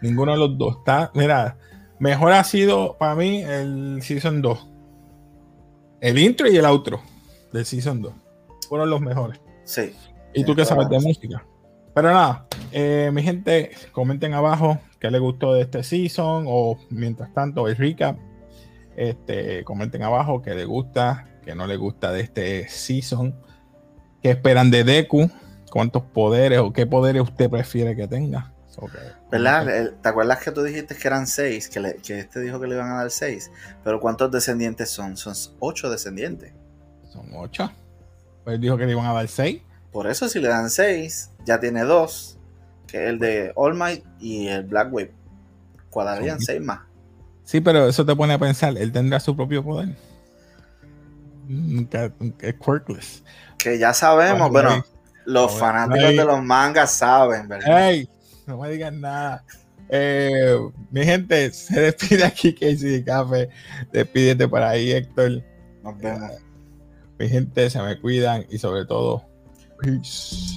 Ninguno 0.00 0.32
de 0.32 0.38
los 0.38 0.56
dos. 0.56 0.78
Está, 0.78 1.10
mira, 1.14 1.58
mejor 1.98 2.32
ha 2.32 2.42
sido 2.42 2.96
para 2.96 3.14
mí 3.14 3.42
el 3.42 4.00
Season 4.02 4.40
2. 4.40 4.68
El 6.00 6.18
intro 6.18 6.48
y 6.48 6.56
el 6.56 6.64
outro 6.64 7.02
del 7.52 7.66
Season 7.66 8.00
2. 8.00 8.12
Fueron 8.68 8.88
los 8.88 9.02
mejores. 9.02 9.38
Sí. 9.64 9.92
Y 10.32 10.44
tú 10.44 10.56
que 10.56 10.64
sabes 10.64 10.88
de 10.88 10.98
música. 11.00 11.44
Pero 11.94 12.08
nada, 12.12 12.46
eh, 12.72 13.10
mi 13.12 13.22
gente, 13.22 13.70
comenten 13.92 14.34
abajo 14.34 14.78
qué 14.98 15.10
les 15.10 15.20
gustó 15.20 15.54
de 15.54 15.62
este 15.62 15.82
season 15.82 16.44
o 16.46 16.78
mientras 16.90 17.32
tanto 17.32 17.68
el 17.68 17.76
recap. 17.76 18.18
Este, 18.96 19.64
comenten 19.64 20.02
abajo 20.02 20.42
qué 20.42 20.54
les 20.54 20.66
gusta, 20.66 21.28
qué 21.44 21.54
no 21.54 21.66
les 21.66 21.78
gusta 21.78 22.12
de 22.12 22.20
este 22.20 22.68
season. 22.68 23.34
¿Qué 24.22 24.30
esperan 24.30 24.70
de 24.70 24.84
Deku? 24.84 25.30
¿Cuántos 25.70 26.02
poderes 26.02 26.58
o 26.58 26.72
qué 26.72 26.86
poderes 26.86 27.22
usted 27.22 27.48
prefiere 27.48 27.96
que 27.96 28.06
tenga? 28.08 28.52
¿Verdad? 29.30 29.92
¿Te 30.02 30.08
acuerdas 30.08 30.42
que 30.42 30.50
tú 30.52 30.62
dijiste 30.62 30.94
que 30.94 31.08
eran 31.08 31.26
seis? 31.26 31.68
Que, 31.68 31.96
este 32.18 32.40
dijo 32.40 32.60
que 32.60 32.66
le 32.66 32.74
iban 32.74 32.90
a 32.90 32.96
dar 32.96 33.10
seis. 33.10 33.50
Pero 33.84 34.00
¿cuántos 34.00 34.30
descendientes 34.30 34.90
son? 34.90 35.16
Son 35.16 35.34
ocho 35.58 35.90
descendientes. 35.90 36.52
Son 37.12 37.28
ocho. 37.34 37.70
Pues 38.44 38.60
dijo 38.60 38.76
que 38.76 38.86
le 38.86 38.92
iban 38.92 39.06
a 39.06 39.12
dar 39.12 39.28
seis. 39.28 39.62
Por 39.92 40.06
eso, 40.06 40.28
si 40.28 40.40
le 40.40 40.48
dan 40.48 40.70
seis, 40.70 41.30
ya 41.44 41.60
tiene 41.60 41.82
dos. 41.82 42.38
Que 42.90 43.08
el 43.08 43.18
de 43.18 43.52
All 43.54 43.74
Might 43.74 44.04
y 44.18 44.48
el 44.48 44.64
Black 44.64 44.92
Wave. 44.92 45.12
Cuadrarían 45.90 46.40
seis 46.40 46.60
más. 46.60 46.80
Sí, 47.44 47.60
pero 47.60 47.88
eso 47.88 48.06
te 48.06 48.14
pone 48.14 48.34
a 48.34 48.38
pensar, 48.38 48.76
él 48.78 48.92
tendrá 48.92 49.18
su 49.18 49.34
propio 49.34 49.64
poder. 49.64 49.96
Es 52.40 52.54
quirkless. 52.54 53.24
Que 53.58 53.78
ya 53.78 53.92
sabemos, 53.92 54.50
bueno, 54.50 54.84
los 55.24 55.58
fanáticos 55.58 56.10
de 56.10 56.24
los 56.24 56.42
mangas 56.42 56.92
saben, 56.92 57.48
¿verdad? 57.48 57.92
no 58.46 58.58
me 58.58 58.70
digan 58.70 59.00
nada. 59.00 59.44
Eh, 59.88 60.56
mi 60.92 61.04
gente, 61.04 61.52
se 61.52 61.80
despide 61.80 62.24
aquí 62.24 62.54
Casey 62.54 63.02
Café. 63.02 63.48
Despídete 63.92 64.46
por 64.46 64.62
ahí, 64.62 64.92
Héctor. 64.92 65.42
Nos 65.82 65.98
vemos. 65.98 66.30
mi 67.18 67.28
gente, 67.28 67.68
se 67.68 67.82
me 67.82 68.00
cuidan 68.00 68.46
y 68.48 68.58
sobre 68.58 68.84
todo, 68.86 69.24
peace. 69.80 70.56